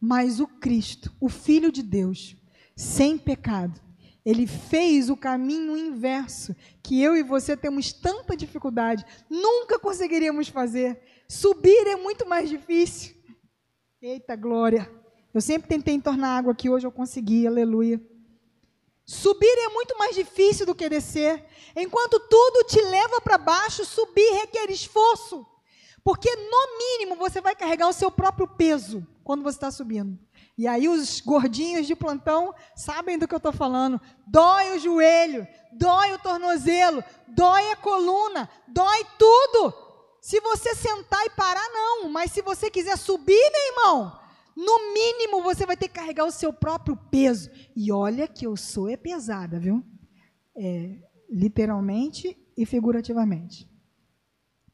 [0.00, 2.36] Mas o Cristo, o Filho de Deus,
[2.74, 3.80] sem pecado,
[4.24, 11.00] ele fez o caminho inverso, que eu e você temos tanta dificuldade, nunca conseguiríamos fazer.
[11.28, 13.14] Subir é muito mais difícil.
[14.00, 14.90] Eita glória!
[15.34, 18.00] Eu sempre tentei entornar água aqui, hoje eu consegui, aleluia.
[19.04, 21.44] Subir é muito mais difícil do que descer.
[21.74, 25.46] Enquanto tudo te leva para baixo, subir requer esforço.
[26.04, 30.18] Porque, no mínimo, você vai carregar o seu próprio peso quando você está subindo.
[30.56, 34.00] E aí, os gordinhos de plantão sabem do que eu estou falando.
[34.26, 39.74] Dói o joelho, dói o tornozelo, dói a coluna, dói tudo.
[40.20, 42.08] Se você sentar e parar, não.
[42.08, 44.20] Mas se você quiser subir, meu irmão,
[44.56, 47.50] no mínimo você vai ter que carregar o seu próprio peso.
[47.74, 49.82] E olha que eu sou é pesada, viu?
[50.56, 50.98] É,
[51.28, 53.68] literalmente e figurativamente.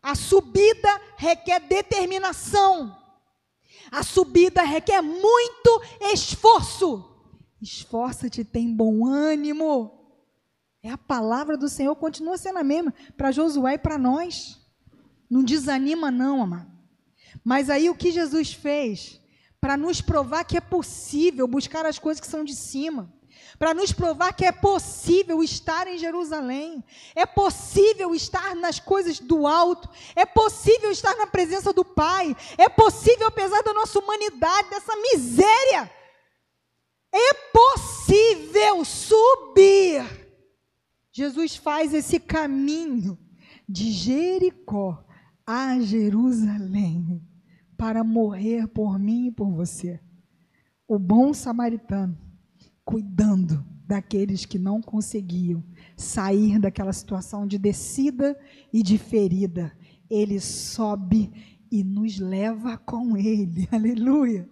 [0.02, 2.96] A subida requer determinação.
[3.90, 5.82] A subida requer muito
[6.12, 7.04] esforço.
[7.60, 9.98] Esforça-te, tem bom ânimo.
[10.82, 14.60] É a palavra do Senhor, continua sendo a mesma para Josué e para nós.
[15.28, 16.70] Não desanima, não, amado.
[17.44, 19.20] Mas aí o que Jesus fez?
[19.60, 23.12] Para nos provar que é possível buscar as coisas que são de cima.
[23.58, 26.84] Para nos provar que é possível estar em Jerusalém.
[27.14, 29.88] É possível estar nas coisas do alto.
[30.14, 32.36] É possível estar na presença do Pai.
[32.56, 35.90] É possível, apesar da nossa humanidade, dessa miséria.
[37.12, 40.28] É possível subir.
[41.10, 43.18] Jesus faz esse caminho
[43.68, 45.04] de Jericó
[45.44, 47.26] a Jerusalém
[47.76, 50.00] para morrer por mim e por você.
[50.86, 52.16] O bom samaritano,
[52.88, 55.62] cuidando daqueles que não conseguiam
[55.94, 58.34] sair daquela situação de descida
[58.72, 59.76] e de ferida.
[60.08, 61.30] Ele sobe
[61.70, 63.68] e nos leva com ele.
[63.70, 64.48] Aleluia.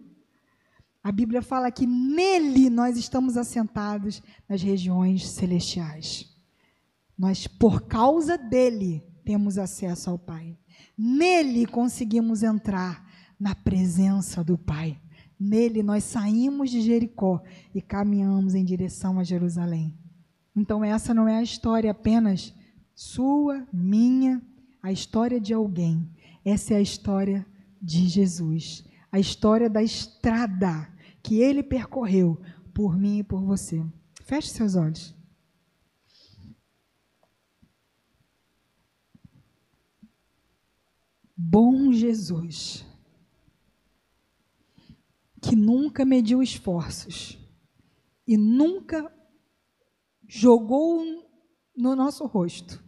[1.03, 6.29] A Bíblia fala que nele nós estamos assentados nas regiões celestiais.
[7.17, 10.59] Nós, por causa dele, temos acesso ao Pai.
[10.99, 13.03] Nele conseguimos entrar
[13.41, 15.01] na presença do Pai.
[15.39, 17.43] Nele nós saímos de Jericó
[17.75, 19.95] e caminhamos em direção a Jerusalém.
[20.55, 22.55] Então, essa não é a história apenas
[22.95, 24.41] sua, minha,
[24.83, 26.09] a história de alguém.
[26.45, 27.47] Essa é a história
[27.81, 28.85] de Jesus.
[29.13, 30.89] A história da estrada
[31.23, 32.41] que ele percorreu
[32.73, 33.85] por mim e por você.
[34.23, 35.17] Feche seus olhos.
[41.37, 42.86] bom Jesus,
[45.47, 47.39] que nunca mediu esforços
[48.27, 49.13] e nunca
[50.27, 51.05] jogou
[51.77, 52.85] no nosso rosto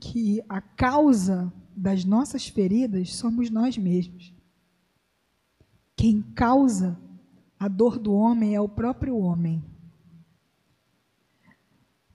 [0.00, 4.34] que a causa das nossas feridas somos nós mesmos.
[5.94, 6.98] Quem causa
[7.58, 9.62] a dor do homem é o próprio homem.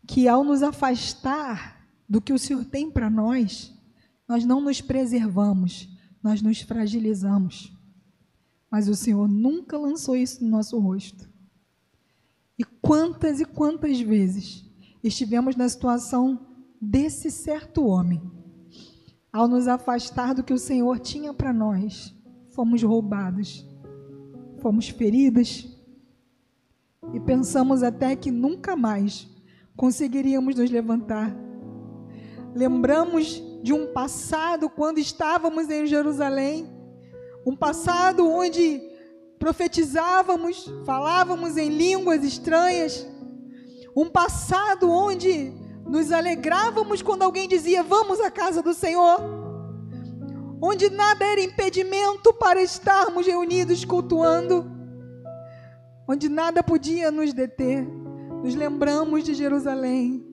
[0.08, 3.74] Que ao nos afastar do que o Senhor tem para nós,
[4.28, 5.88] nós não nos preservamos,
[6.22, 7.75] nós nos fragilizamos.
[8.70, 11.30] Mas o Senhor nunca lançou isso no nosso rosto.
[12.58, 14.66] E quantas e quantas vezes
[15.04, 16.48] estivemos na situação
[16.82, 18.22] desse certo homem,
[19.32, 22.16] ao nos afastar do que o Senhor tinha para nós,
[22.50, 23.66] fomos roubados,
[24.60, 25.68] fomos feridas
[27.14, 29.28] e pensamos até que nunca mais
[29.76, 31.36] conseguiríamos nos levantar.
[32.56, 36.68] Lembramos de um passado quando estávamos em Jerusalém,
[37.46, 38.82] um passado onde
[39.38, 43.08] profetizávamos, falávamos em línguas estranhas,
[43.96, 45.54] um passado onde
[45.86, 49.20] nos alegrávamos quando alguém dizia: Vamos à casa do Senhor,
[50.62, 54.74] onde nada era impedimento para estarmos reunidos cultuando.
[56.08, 57.88] onde nada podia nos deter.
[58.44, 60.24] Nos lembramos de Jerusalém,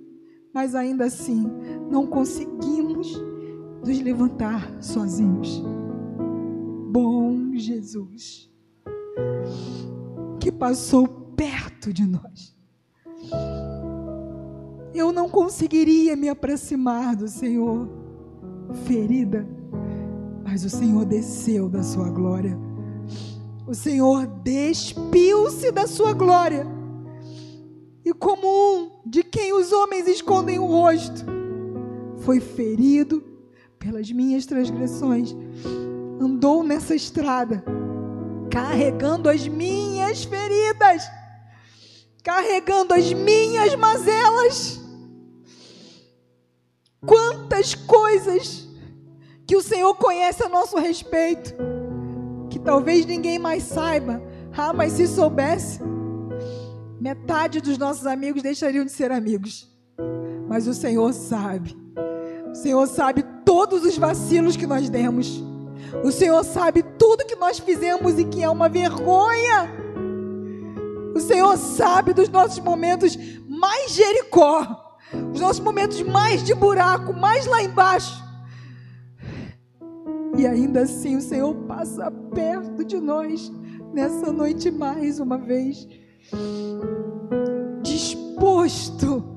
[0.52, 1.44] mas ainda assim
[1.90, 3.10] não conseguimos
[3.82, 5.62] nos levantar sozinhos.
[6.93, 8.51] Bom Jesus,
[10.38, 12.55] que passou perto de nós.
[14.93, 17.88] Eu não conseguiria me aproximar do Senhor,
[18.84, 19.49] ferida,
[20.45, 22.59] mas o Senhor desceu da sua glória.
[23.66, 26.66] O Senhor despiu-se da sua glória.
[28.05, 31.24] E como um de quem os homens escondem o rosto,
[32.18, 33.24] foi ferido
[33.78, 35.34] pelas minhas transgressões,
[36.22, 37.64] andou nessa estrada,
[38.50, 41.02] carregando as minhas feridas,
[42.22, 44.80] carregando as minhas mazelas.
[47.04, 48.68] Quantas coisas
[49.46, 51.54] que o Senhor conhece a nosso respeito,
[52.48, 54.22] que talvez ninguém mais saiba.
[54.56, 55.80] Ah, mas se soubesse,
[57.00, 59.68] metade dos nossos amigos deixariam de ser amigos.
[60.48, 61.76] Mas o Senhor sabe.
[62.50, 65.51] O Senhor sabe todos os vacilos que nós demos.
[66.03, 69.70] O Senhor sabe tudo que nós fizemos e que é uma vergonha.
[71.14, 73.16] O Senhor sabe dos nossos momentos
[73.49, 74.82] mais Jericó
[75.32, 78.22] os nossos momentos mais de buraco, mais lá embaixo.
[80.36, 83.53] E ainda assim o Senhor passa perto de nós
[83.93, 85.86] nessa noite mais uma vez,
[87.82, 89.36] disposto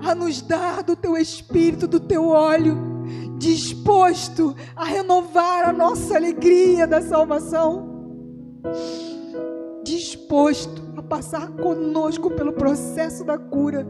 [0.00, 2.76] a nos dar do teu espírito, do teu óleo,
[3.38, 7.88] disposto a renovar a nossa alegria da salvação,
[9.82, 13.86] disposto a passar conosco pelo processo da cura.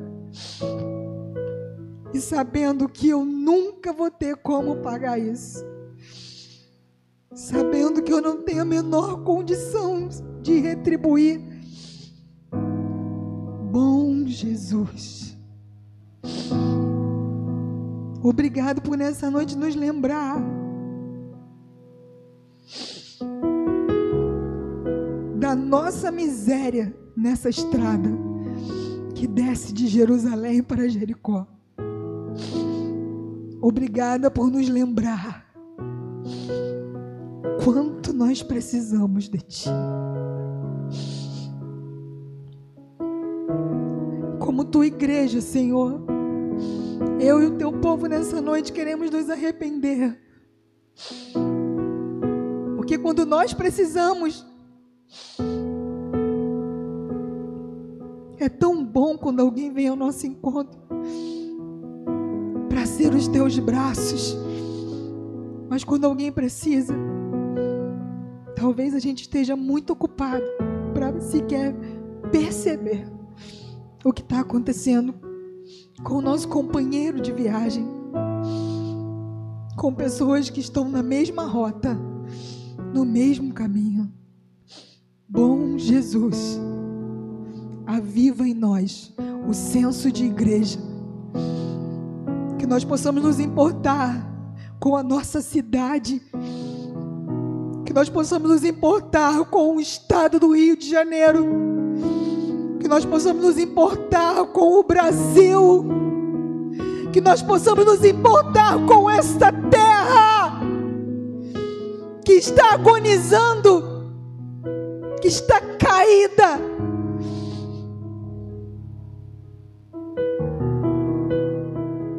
[2.13, 5.65] E sabendo que eu nunca vou ter como pagar isso,
[7.35, 10.09] sabendo que eu não tenho a menor condição
[10.41, 11.41] de retribuir.
[13.71, 15.36] Bom Jesus,
[18.23, 20.43] obrigado por nessa noite nos lembrar.
[25.37, 28.11] Da nossa miséria nessa estrada
[29.15, 31.47] que desce de Jerusalém para Jericó.
[33.61, 35.47] Obrigada por nos lembrar
[37.65, 39.71] quanto nós precisamos de Ti.
[44.39, 46.16] Como tua igreja, Senhor,
[47.21, 50.19] eu e o teu povo nessa noite queremos nos arrepender.
[52.77, 54.47] Porque quando nós precisamos,
[58.39, 60.87] é tão bom quando alguém vem ao nosso encontro
[62.87, 64.37] ser os teus braços.
[65.69, 66.95] Mas quando alguém precisa,
[68.55, 70.45] talvez a gente esteja muito ocupado
[70.95, 71.75] para sequer
[72.31, 73.07] perceber
[74.05, 75.15] o que está acontecendo
[76.03, 77.87] com o nosso companheiro de viagem,
[79.77, 81.99] com pessoas que estão na mesma rota,
[82.95, 84.13] no mesmo caminho.
[85.29, 86.59] Bom Jesus,
[87.87, 89.15] aviva em nós
[89.49, 90.79] o senso de igreja
[92.59, 94.27] que nós possamos nos importar
[94.81, 96.21] com a nossa cidade,
[97.85, 101.76] que nós possamos nos importar com o estado do Rio de Janeiro,
[102.87, 105.85] que nós possamos nos importar com o Brasil,
[107.13, 110.61] que nós possamos nos importar com esta terra
[112.25, 113.83] que está agonizando,
[115.21, 116.61] que está caída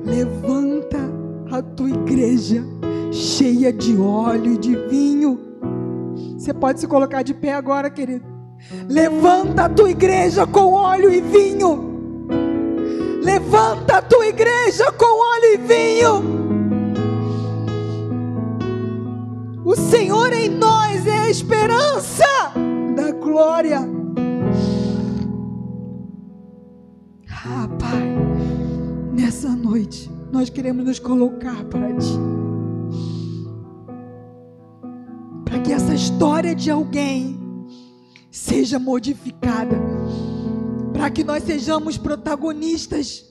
[0.04, 1.00] Levanta
[1.50, 2.62] a tua igreja
[3.10, 5.40] cheia de óleo e de vinho.
[6.38, 8.37] Você pode se colocar de pé agora, querido.
[8.90, 11.88] Levanta a tua igreja com óleo e vinho.
[13.24, 16.38] Levanta a tua igreja com óleo e vinho.
[19.66, 22.26] O Senhor em nós é a esperança
[22.96, 23.80] da glória.
[27.30, 28.18] Ah, Pai
[29.14, 32.20] nessa noite, nós queremos nos colocar para Ti.
[35.46, 37.47] Para que essa história de alguém
[38.30, 39.78] seja modificada.
[40.94, 43.26] Para que nós sejamos protagonistas,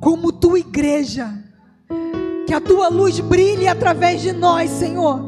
[0.00, 1.42] como Tua igreja.
[2.46, 5.20] Que a Tua luz brilhe através de nós, Senhor.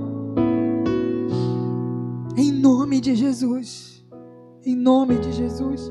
[2.37, 4.05] Em nome de Jesus.
[4.65, 5.91] Em nome de Jesus.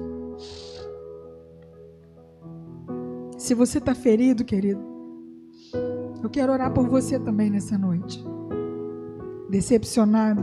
[3.38, 4.82] Se você está ferido, querido,
[6.24, 8.24] eu quero orar por você também nessa noite.
[9.50, 10.42] Decepcionado,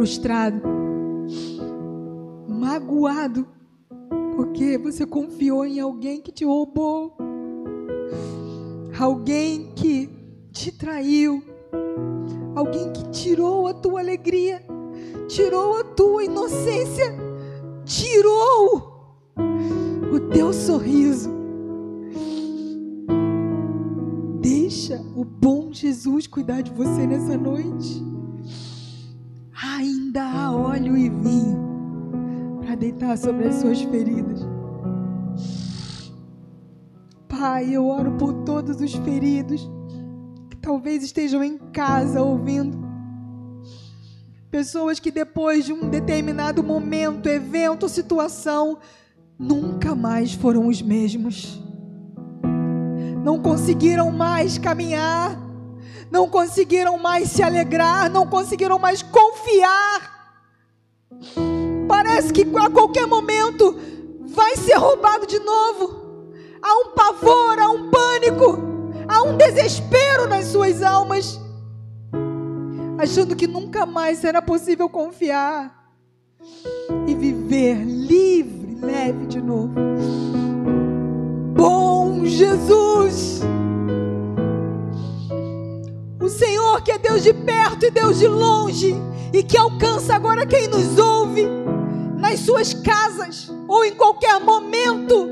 [0.00, 0.62] frustrado,
[2.48, 3.46] magoado,
[4.34, 7.18] porque você confiou em alguém que te roubou,
[8.98, 10.08] alguém que
[10.52, 11.44] te traiu,
[12.54, 14.64] alguém que tirou a tua alegria,
[15.28, 17.14] tirou a tua inocência,
[17.84, 19.12] tirou
[20.10, 21.28] o teu sorriso.
[24.40, 28.19] Deixa o bom Jesus cuidar de você nessa noite.
[30.16, 34.40] Há óleo e vinho para deitar sobre as suas feridas.
[37.28, 39.70] Pai, eu oro por todos os feridos
[40.50, 42.76] que talvez estejam em casa ouvindo.
[44.50, 48.78] Pessoas que depois de um determinado momento, evento, situação,
[49.38, 51.62] nunca mais foram os mesmos.
[53.22, 55.39] Não conseguiram mais caminhar,
[56.10, 60.36] não conseguiram mais se alegrar, não conseguiram mais confiar.
[61.86, 63.78] Parece que a qualquer momento
[64.20, 66.00] vai ser roubado de novo.
[66.62, 68.58] Há um pavor, há um pânico,
[69.08, 71.40] há um desespero nas suas almas,
[72.98, 75.80] achando que nunca mais será possível confiar
[77.06, 79.74] e viver livre, leve de novo.
[81.54, 83.40] Bom Jesus,
[86.20, 88.94] o Senhor que é Deus de perto e Deus de longe,
[89.32, 91.46] e que alcança agora quem nos ouve,
[92.16, 95.30] nas suas casas ou em qualquer momento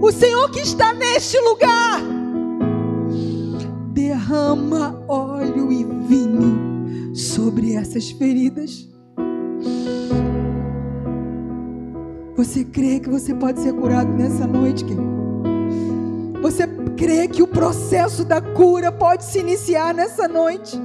[0.00, 2.00] o Senhor que está neste lugar,
[3.92, 8.88] derrama óleo e vinho sobre essas feridas.
[12.36, 15.17] Você crê que você pode ser curado nessa noite, querido?
[16.40, 16.66] Você
[16.96, 20.80] crê que o processo da cura pode se iniciar nessa noite?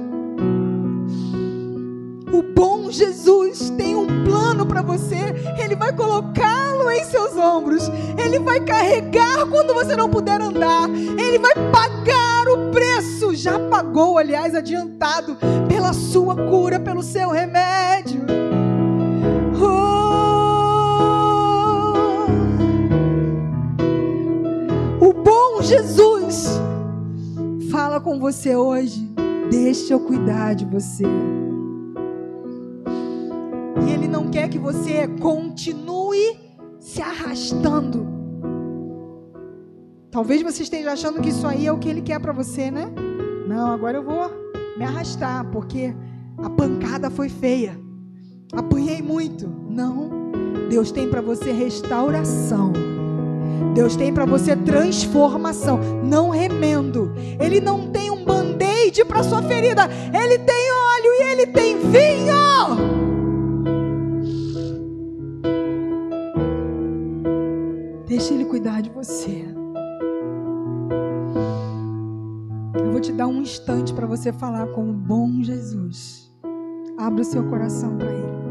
[2.32, 5.16] O bom Jesus tem um plano para você.
[5.62, 7.88] Ele vai colocá-lo em seus ombros.
[8.18, 10.88] Ele vai carregar quando você não puder andar.
[10.90, 13.34] Ele vai pagar o preço.
[13.36, 15.36] Já pagou, aliás, adiantado
[15.68, 18.33] pela sua cura, pelo seu remédio.
[25.64, 26.60] Jesus
[27.70, 29.10] fala com você hoje.
[29.50, 31.04] Deixa eu cuidar de você.
[33.86, 36.38] E Ele não quer que você continue
[36.78, 38.06] se arrastando.
[40.10, 42.92] Talvez você esteja achando que isso aí é o que Ele quer para você, né?
[43.48, 44.30] Não, agora eu vou
[44.76, 45.94] me arrastar, porque
[46.38, 47.80] a pancada foi feia.
[48.52, 49.48] Apanhei muito.
[49.68, 50.10] Não.
[50.68, 52.93] Deus tem para você restauração.
[53.74, 57.12] Deus tem para você transformação, não remendo.
[57.40, 59.88] Ele não tem um band-aid para sua ferida.
[60.12, 63.04] Ele tem óleo e ele tem vinho.
[68.06, 69.44] Deixa Ele cuidar de você.
[72.74, 76.32] Eu vou te dar um instante para você falar com o bom Jesus.
[76.96, 78.44] Abra o seu coração para Ele.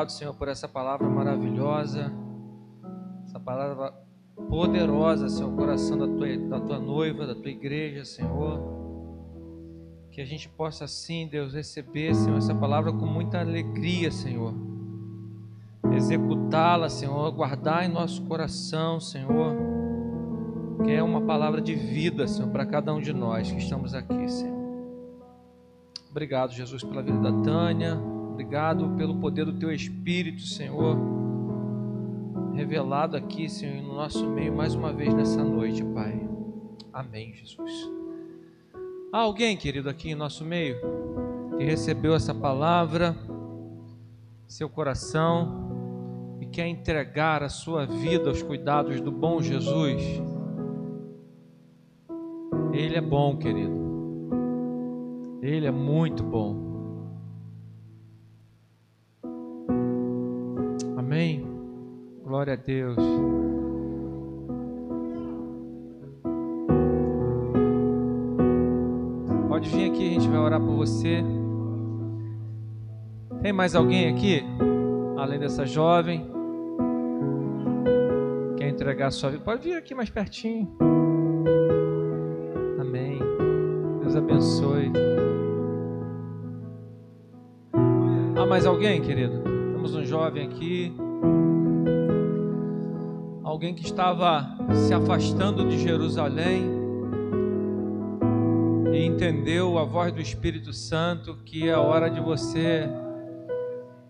[0.00, 2.10] Obrigado, Senhor, por essa palavra maravilhosa,
[3.26, 3.92] essa palavra
[4.48, 8.62] poderosa, Senhor, coração da tua, da tua noiva, da tua igreja, Senhor.
[10.10, 14.54] Que a gente possa, assim, Deus, receber, Senhor, essa palavra com muita alegria, Senhor.
[15.92, 19.54] Executá-la, Senhor, guardar em nosso coração, Senhor.
[20.82, 24.30] Que é uma palavra de vida, Senhor, para cada um de nós que estamos aqui,
[24.30, 24.58] Senhor.
[26.10, 28.00] Obrigado, Jesus, pela vida da Tânia.
[28.32, 30.96] Obrigado pelo poder do Teu Espírito, Senhor,
[32.54, 36.28] revelado aqui, Senhor, no nosso meio mais uma vez nessa noite, Pai.
[36.92, 37.90] Amém, Jesus.
[39.12, 40.76] Há alguém, querido, aqui em nosso meio
[41.56, 43.16] que recebeu essa palavra,
[44.46, 50.02] seu coração e quer entregar a sua vida aos cuidados do bom Jesus?
[52.72, 53.78] Ele é bom, querido.
[55.42, 56.69] Ele é muito bom.
[61.10, 61.44] Amém.
[62.22, 62.96] Glória a Deus.
[69.48, 71.24] Pode vir aqui, a gente vai orar por você.
[73.42, 74.44] Tem mais alguém aqui?
[75.18, 76.30] Além dessa jovem?
[78.56, 79.42] Quer entregar a sua vida?
[79.42, 80.68] Pode vir aqui mais pertinho.
[82.78, 83.18] Amém.
[84.00, 84.92] Deus abençoe.
[88.48, 89.59] mais alguém, querido?
[89.80, 90.92] Temos um jovem aqui.
[93.42, 96.70] Alguém que estava se afastando de Jerusalém
[98.92, 102.90] e entendeu a voz do Espírito Santo que é hora de você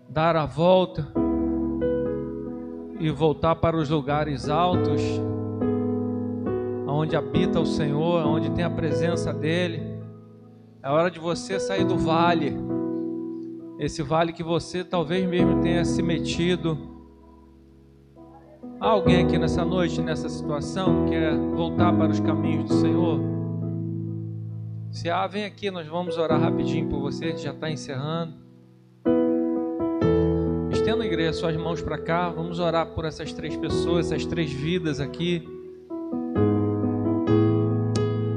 [0.09, 1.07] dar a volta
[2.99, 5.01] e voltar para os lugares altos,
[6.85, 9.81] onde habita o Senhor, onde tem a presença dEle.
[10.83, 12.70] É hora de você sair do vale
[13.81, 16.77] esse vale que você talvez mesmo tenha se metido.
[18.79, 23.19] Há alguém aqui nessa noite, nessa situação, que quer voltar para os caminhos do Senhor?
[24.91, 28.35] Se há, vem aqui, nós vamos orar rapidinho por você, já está encerrando.
[30.71, 34.51] Estenda a igreja suas mãos para cá, vamos orar por essas três pessoas, essas três
[34.51, 35.43] vidas aqui.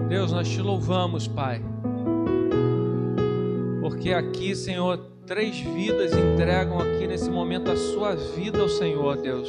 [0.08, 1.60] Deus, nós te louvamos, Pai,
[3.82, 9.48] porque aqui, Senhor, Três vidas entregam aqui nesse momento a sua vida ao Senhor, Deus.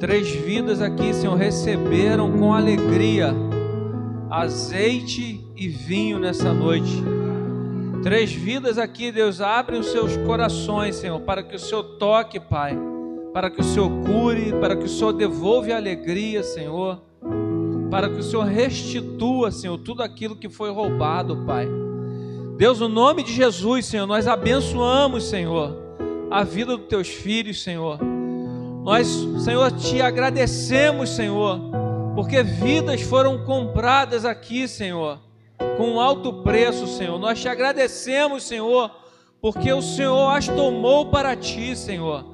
[0.00, 3.32] Três vidas aqui, Senhor, receberam com alegria
[4.28, 7.04] azeite e vinho nessa noite.
[8.02, 12.76] Três vidas aqui, Deus, abrem os seus corações, Senhor, para que o Senhor toque, Pai,
[13.32, 17.00] para que o Senhor cure, para que o Senhor devolva a alegria, Senhor,
[17.92, 21.68] para que o Senhor restitua, Senhor, tudo aquilo que foi roubado, Pai.
[22.56, 25.76] Deus, no nome de Jesus, Senhor, nós abençoamos, Senhor,
[26.30, 27.98] a vida dos teus filhos, Senhor.
[28.84, 29.08] Nós,
[29.42, 31.58] Senhor, te agradecemos, Senhor,
[32.14, 35.18] porque vidas foram compradas aqui, Senhor,
[35.76, 37.18] com alto preço, Senhor.
[37.18, 38.88] Nós te agradecemos, Senhor,
[39.40, 42.24] porque o Senhor as tomou para ti, Senhor.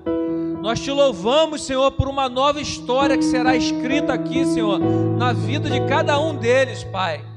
[0.60, 5.70] Nós te louvamos, Senhor, por uma nova história que será escrita aqui, Senhor, na vida
[5.70, 7.29] de cada um deles, Pai.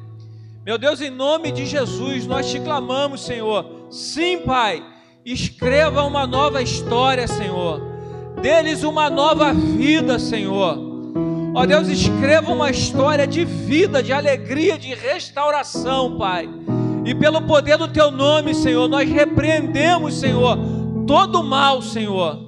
[0.66, 3.88] Meu Deus, em nome de Jesus, nós te clamamos, Senhor.
[3.90, 4.82] Sim, Pai,
[5.26, 7.82] escreva uma nova história, Senhor.
[8.42, 10.80] Deles uma nova vida, Senhor.
[11.54, 16.50] Ó Deus, escreva uma história de vida, de alegria, de restauração, Pai.
[17.04, 20.58] E pelo poder do teu nome, Senhor, nós repreendemos, Senhor,
[21.06, 22.40] todo o mal, Senhor.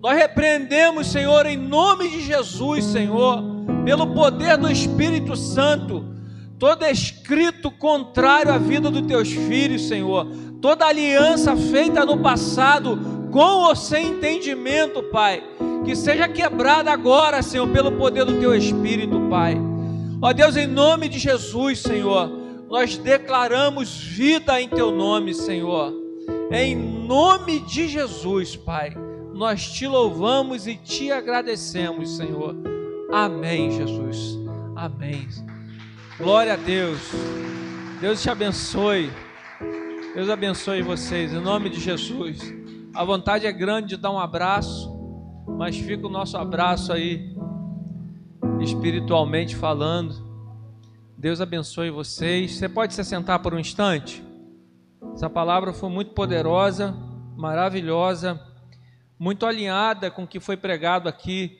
[0.00, 3.42] Nós repreendemos, Senhor, em nome de Jesus, Senhor,
[3.84, 6.13] pelo poder do Espírito Santo
[6.64, 10.26] todo escrito contrário à vida dos teus filhos, Senhor,
[10.62, 15.42] toda aliança feita no passado, com ou sem entendimento, Pai,
[15.84, 19.58] que seja quebrada agora, Senhor, pelo poder do teu Espírito, Pai.
[20.22, 22.32] Ó Deus, em nome de Jesus, Senhor,
[22.66, 25.92] nós declaramos vida em teu nome, Senhor.
[26.50, 28.96] Em nome de Jesus, Pai,
[29.34, 32.56] nós te louvamos e te agradecemos, Senhor.
[33.12, 34.38] Amém, Jesus.
[34.74, 35.28] Amém.
[36.16, 37.00] Glória a Deus.
[38.00, 39.10] Deus te abençoe.
[40.14, 42.40] Deus abençoe vocês, em nome de Jesus.
[42.94, 44.94] A vontade é grande de dar um abraço,
[45.58, 47.34] mas fica o nosso abraço aí,
[48.60, 50.14] espiritualmente falando.
[51.18, 52.52] Deus abençoe vocês.
[52.52, 54.22] Você pode se sentar por um instante?
[55.14, 56.92] Essa palavra foi muito poderosa,
[57.36, 58.40] maravilhosa,
[59.18, 61.58] muito alinhada com o que foi pregado aqui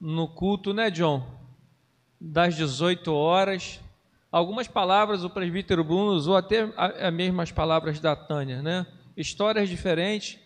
[0.00, 1.43] no culto, né, John?
[2.20, 3.80] Das 18 horas.
[4.30, 8.86] Algumas palavras o presbítero Bruno usou até as mesmas palavras da Tânia, né?
[9.16, 10.38] Histórias diferentes,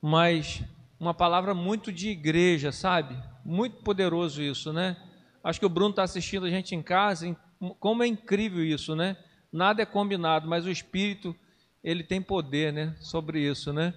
[0.00, 0.62] mas
[0.98, 3.16] uma palavra muito de igreja, sabe?
[3.44, 4.96] Muito poderoso isso, né?
[5.42, 7.36] Acho que o Bruno está assistindo a gente em casa,
[7.78, 9.16] como é incrível isso, né?
[9.52, 11.34] Nada é combinado, mas o Espírito
[11.82, 12.94] ele tem poder, né?
[13.00, 13.94] Sobre isso, né?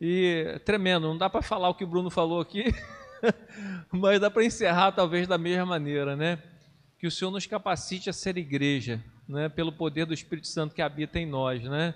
[0.00, 2.64] E tremendo, não dá para falar o que o Bruno falou aqui,
[3.92, 6.38] mas dá para encerrar talvez da mesma maneira, né?
[6.98, 10.82] que o Senhor nos capacite a ser igreja, né, pelo poder do Espírito Santo que
[10.82, 11.94] habita em nós, né?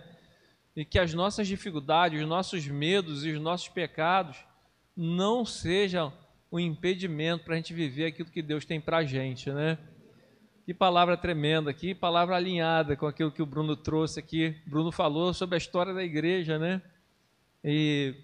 [0.76, 4.38] E que as nossas dificuldades, os nossos medos e os nossos pecados
[4.96, 6.12] não sejam
[6.50, 9.76] um impedimento para a gente viver aquilo que Deus tem para a gente, né?
[10.64, 14.56] Que palavra tremenda, que palavra alinhada com aquilo que o Bruno trouxe aqui.
[14.66, 16.80] Bruno falou sobre a história da igreja, né?
[17.64, 18.14] E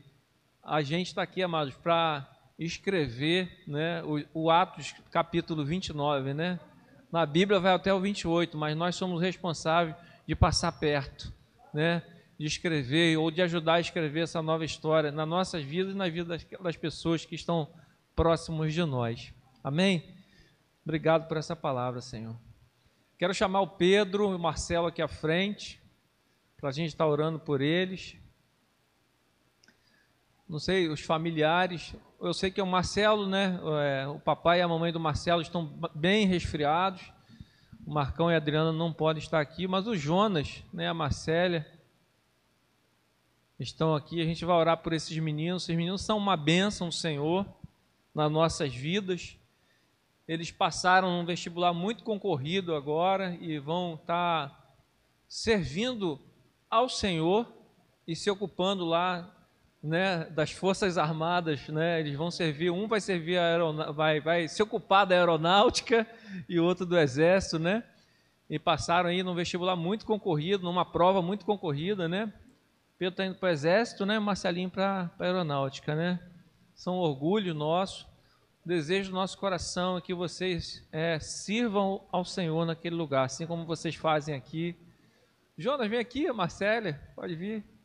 [0.63, 6.59] a gente está aqui, amados, para escrever né, o, o Atos capítulo 29, né?
[7.11, 11.33] Na Bíblia vai até o 28, mas nós somos responsáveis de passar perto,
[11.73, 12.03] né?
[12.39, 16.09] De escrever ou de ajudar a escrever essa nova história nas nossas vidas e na
[16.09, 17.69] vida das, das pessoas que estão
[18.15, 19.33] próximos de nós.
[19.63, 20.15] Amém?
[20.85, 22.37] Obrigado por essa palavra, Senhor.
[23.19, 25.81] Quero chamar o Pedro e o Marcelo aqui à frente,
[26.57, 28.17] para a gente estar orando por eles.
[30.49, 33.61] Não sei, os familiares, eu sei que o Marcelo, né?
[33.83, 37.13] É, o papai e a mamãe do Marcelo estão bem resfriados.
[37.87, 40.89] O Marcão e a Adriana não podem estar aqui, mas o Jonas, né?
[40.89, 41.67] A Marcélia
[43.59, 44.21] estão aqui.
[44.21, 45.63] A gente vai orar por esses meninos.
[45.63, 47.47] Esses meninos são uma bênção do Senhor
[48.13, 49.37] nas nossas vidas.
[50.27, 54.77] Eles passaram num vestibular muito concorrido agora e vão estar
[55.29, 56.21] servindo
[56.69, 57.47] ao Senhor
[58.07, 59.38] e se ocupando lá
[59.83, 63.39] né, das Forças Armadas, né, eles vão servir, um vai servir
[63.95, 66.07] vai, vai se ocupar da aeronáutica
[66.49, 67.85] e o outro do exército, né?
[68.51, 72.33] E passaram aí num vestibular muito concorrido, numa prova muito concorrida, né?
[72.99, 74.19] Pedro está indo para o exército, né?
[74.19, 76.19] Marcelinho para a aeronáutica, né?
[76.75, 78.09] São orgulho nosso.
[78.65, 83.65] Desejo do nosso coração é que vocês é, sirvam ao Senhor naquele lugar, assim como
[83.65, 84.77] vocês fazem aqui.
[85.57, 87.78] Jonas, vem aqui, Marcélia, pode vir.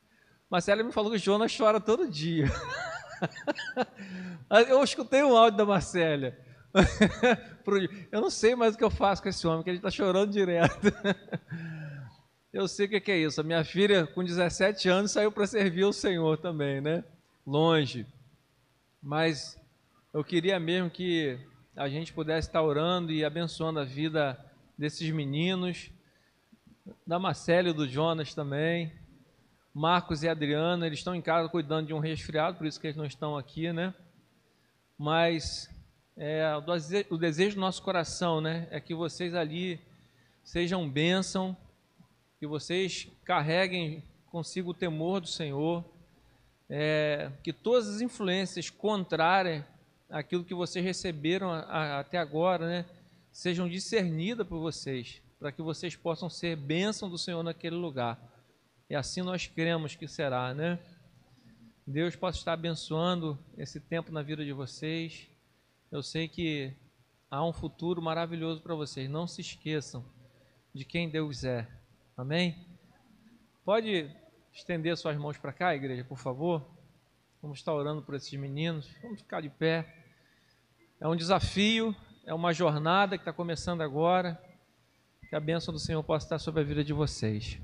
[0.49, 2.47] Marcela me falou que o Jonas chora todo dia.
[4.69, 6.35] Eu escutei um áudio da Marcela.
[8.11, 10.31] Eu não sei mais o que eu faço com esse homem, que ele está chorando
[10.31, 10.91] direto.
[12.51, 13.41] Eu sei o que é isso.
[13.41, 17.03] A minha filha, com 17 anos, saiu para servir o Senhor também, né?
[17.45, 18.05] Longe.
[19.01, 19.59] Mas
[20.13, 21.39] eu queria mesmo que
[21.75, 24.39] a gente pudesse estar orando e abençoando a vida
[24.77, 25.89] desses meninos,
[27.07, 28.93] da Marcela e do Jonas também.
[29.73, 32.97] Marcos e Adriana, eles estão em casa cuidando de um resfriado, por isso que eles
[32.97, 33.91] não estão aqui, né?
[34.95, 35.67] Mas
[36.15, 36.43] é,
[37.09, 39.79] o desejo do nosso coração, né, é que vocês ali
[40.43, 41.57] sejam bênção,
[42.39, 45.83] que vocês carreguem consigo o temor do Senhor,
[46.69, 49.63] é, que todas as influências contrárias
[50.07, 52.85] àquilo que vocês receberam a, a, até agora, né,
[53.31, 58.32] sejam discernidas por vocês, para que vocês possam ser bênção do Senhor naquele lugar.
[58.93, 60.77] E assim nós cremos que será, né?
[61.87, 65.27] Deus possa estar abençoando esse tempo na vida de vocês.
[65.91, 66.71] Eu sei que
[67.27, 69.09] há um futuro maravilhoso para vocês.
[69.09, 70.05] Não se esqueçam
[70.75, 71.67] de quem Deus é.
[72.15, 72.67] Amém?
[73.65, 74.15] Pode
[74.53, 76.63] estender suas mãos para cá, igreja, por favor?
[77.41, 78.87] Vamos estar orando por esses meninos.
[79.01, 79.91] Vamos ficar de pé.
[80.99, 81.95] É um desafio,
[82.27, 84.39] é uma jornada que está começando agora.
[85.29, 87.59] Que a bênção do Senhor possa estar sobre a vida de vocês.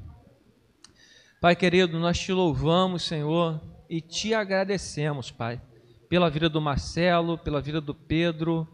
[1.42, 5.62] Pai querido, nós te louvamos, Senhor, e te agradecemos, Pai,
[6.10, 8.68] pela vida do Marcelo, pela vida do Pedro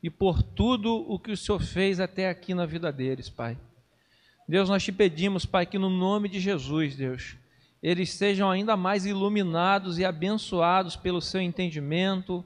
[0.00, 3.58] e por tudo o que o Senhor fez até aqui na vida deles, Pai.
[4.48, 7.36] Deus, nós te pedimos, Pai, que no nome de Jesus, Deus,
[7.82, 12.44] eles sejam ainda mais iluminados e abençoados pelo seu entendimento,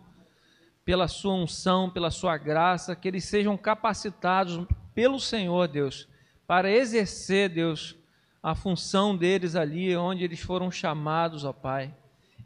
[0.86, 6.08] pela sua unção, pela sua graça, que eles sejam capacitados pelo Senhor, Deus,
[6.46, 7.99] para exercer, Deus,
[8.42, 11.94] a função deles ali, onde eles foram chamados, ó Pai.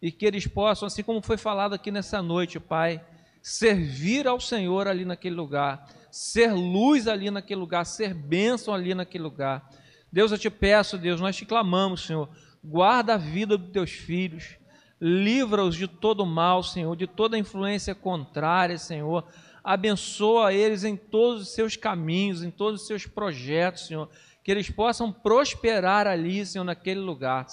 [0.02, 3.02] E que eles possam, assim como foi falado aqui nessa noite, Pai,
[3.40, 9.22] servir ao Senhor ali naquele lugar, ser luz ali naquele lugar, ser bênção ali naquele
[9.22, 9.68] lugar.
[10.10, 12.28] Deus, eu te peço, Deus, nós te clamamos, Senhor,
[12.62, 14.56] guarda a vida dos teus filhos,
[15.00, 19.26] livra-os de todo mal, Senhor, de toda influência contrária, Senhor.
[19.62, 24.08] Abençoa eles em todos os seus caminhos, em todos os seus projetos, Senhor,
[24.44, 27.46] que eles possam prosperar ali, Senhor, naquele lugar.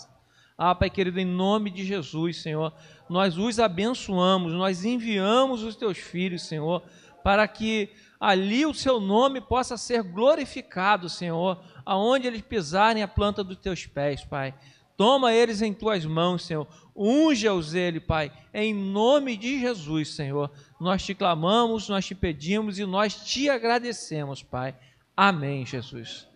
[0.57, 2.73] Ah, Pai querido, em nome de Jesus, Senhor,
[3.09, 6.83] nós os abençoamos, nós enviamos os teus filhos, Senhor,
[7.23, 7.89] para que
[8.19, 13.87] ali o seu nome possa ser glorificado, Senhor, aonde eles pisarem a planta dos teus
[13.87, 14.53] pés, Pai.
[14.97, 16.67] Toma eles em tuas mãos, Senhor.
[16.95, 20.51] Unja-os ele, Pai, em nome de Jesus, Senhor.
[20.79, 24.75] Nós te clamamos, nós te pedimos e nós te agradecemos, Pai.
[25.17, 26.30] Amém, Jesus.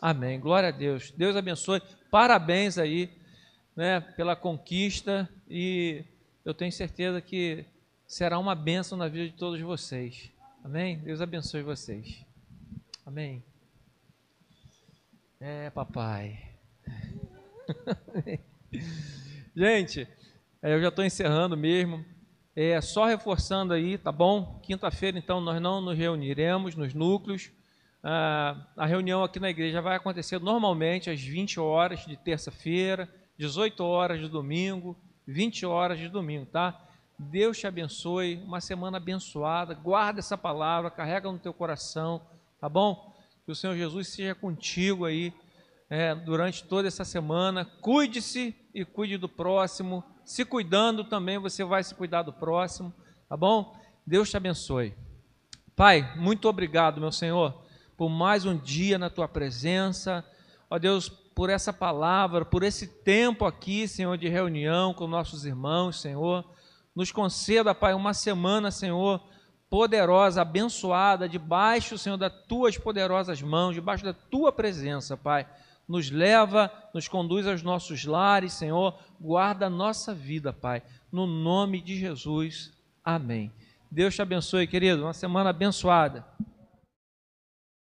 [0.00, 0.38] Amém.
[0.38, 1.10] Glória a Deus.
[1.10, 1.82] Deus abençoe.
[2.08, 3.10] Parabéns aí,
[3.74, 6.04] né, pela conquista e
[6.44, 7.64] eu tenho certeza que
[8.06, 10.30] será uma bênção na vida de todos vocês.
[10.62, 10.98] Amém?
[10.98, 12.24] Deus abençoe vocês.
[13.04, 13.42] Amém.
[15.40, 16.48] É, papai.
[19.54, 20.06] Gente,
[20.62, 22.04] é, eu já estou encerrando mesmo.
[22.54, 24.60] É só reforçando aí, tá bom?
[24.62, 27.50] Quinta-feira, então, nós não nos reuniremos nos núcleos.
[28.10, 33.06] Ah, a reunião aqui na igreja vai acontecer normalmente às 20 horas de terça-feira,
[33.36, 36.88] 18 horas de domingo, 20 horas de domingo, tá?
[37.18, 39.74] Deus te abençoe, uma semana abençoada.
[39.74, 42.22] Guarda essa palavra, carrega no teu coração,
[42.58, 43.14] tá bom?
[43.44, 45.30] Que o Senhor Jesus seja contigo aí
[45.90, 47.66] é, durante toda essa semana.
[47.82, 50.02] Cuide-se e cuide do próximo.
[50.24, 52.90] Se cuidando também, você vai se cuidar do próximo,
[53.28, 53.78] tá bom?
[54.06, 54.94] Deus te abençoe.
[55.76, 57.67] Pai, muito obrigado, meu Senhor,
[57.98, 60.24] por mais um dia na tua presença.
[60.70, 66.00] Ó Deus, por essa palavra, por esse tempo aqui, Senhor, de reunião com nossos irmãos,
[66.00, 66.44] Senhor.
[66.94, 69.20] Nos conceda, Pai, uma semana, Senhor,
[69.68, 75.44] poderosa, abençoada, debaixo, Senhor, das tuas poderosas mãos, debaixo da tua presença, Pai.
[75.88, 80.84] Nos leva, nos conduz aos nossos lares, Senhor, guarda a nossa vida, Pai.
[81.10, 82.72] No nome de Jesus.
[83.04, 83.50] Amém.
[83.90, 85.02] Deus te abençoe, querido.
[85.02, 86.24] Uma semana abençoada.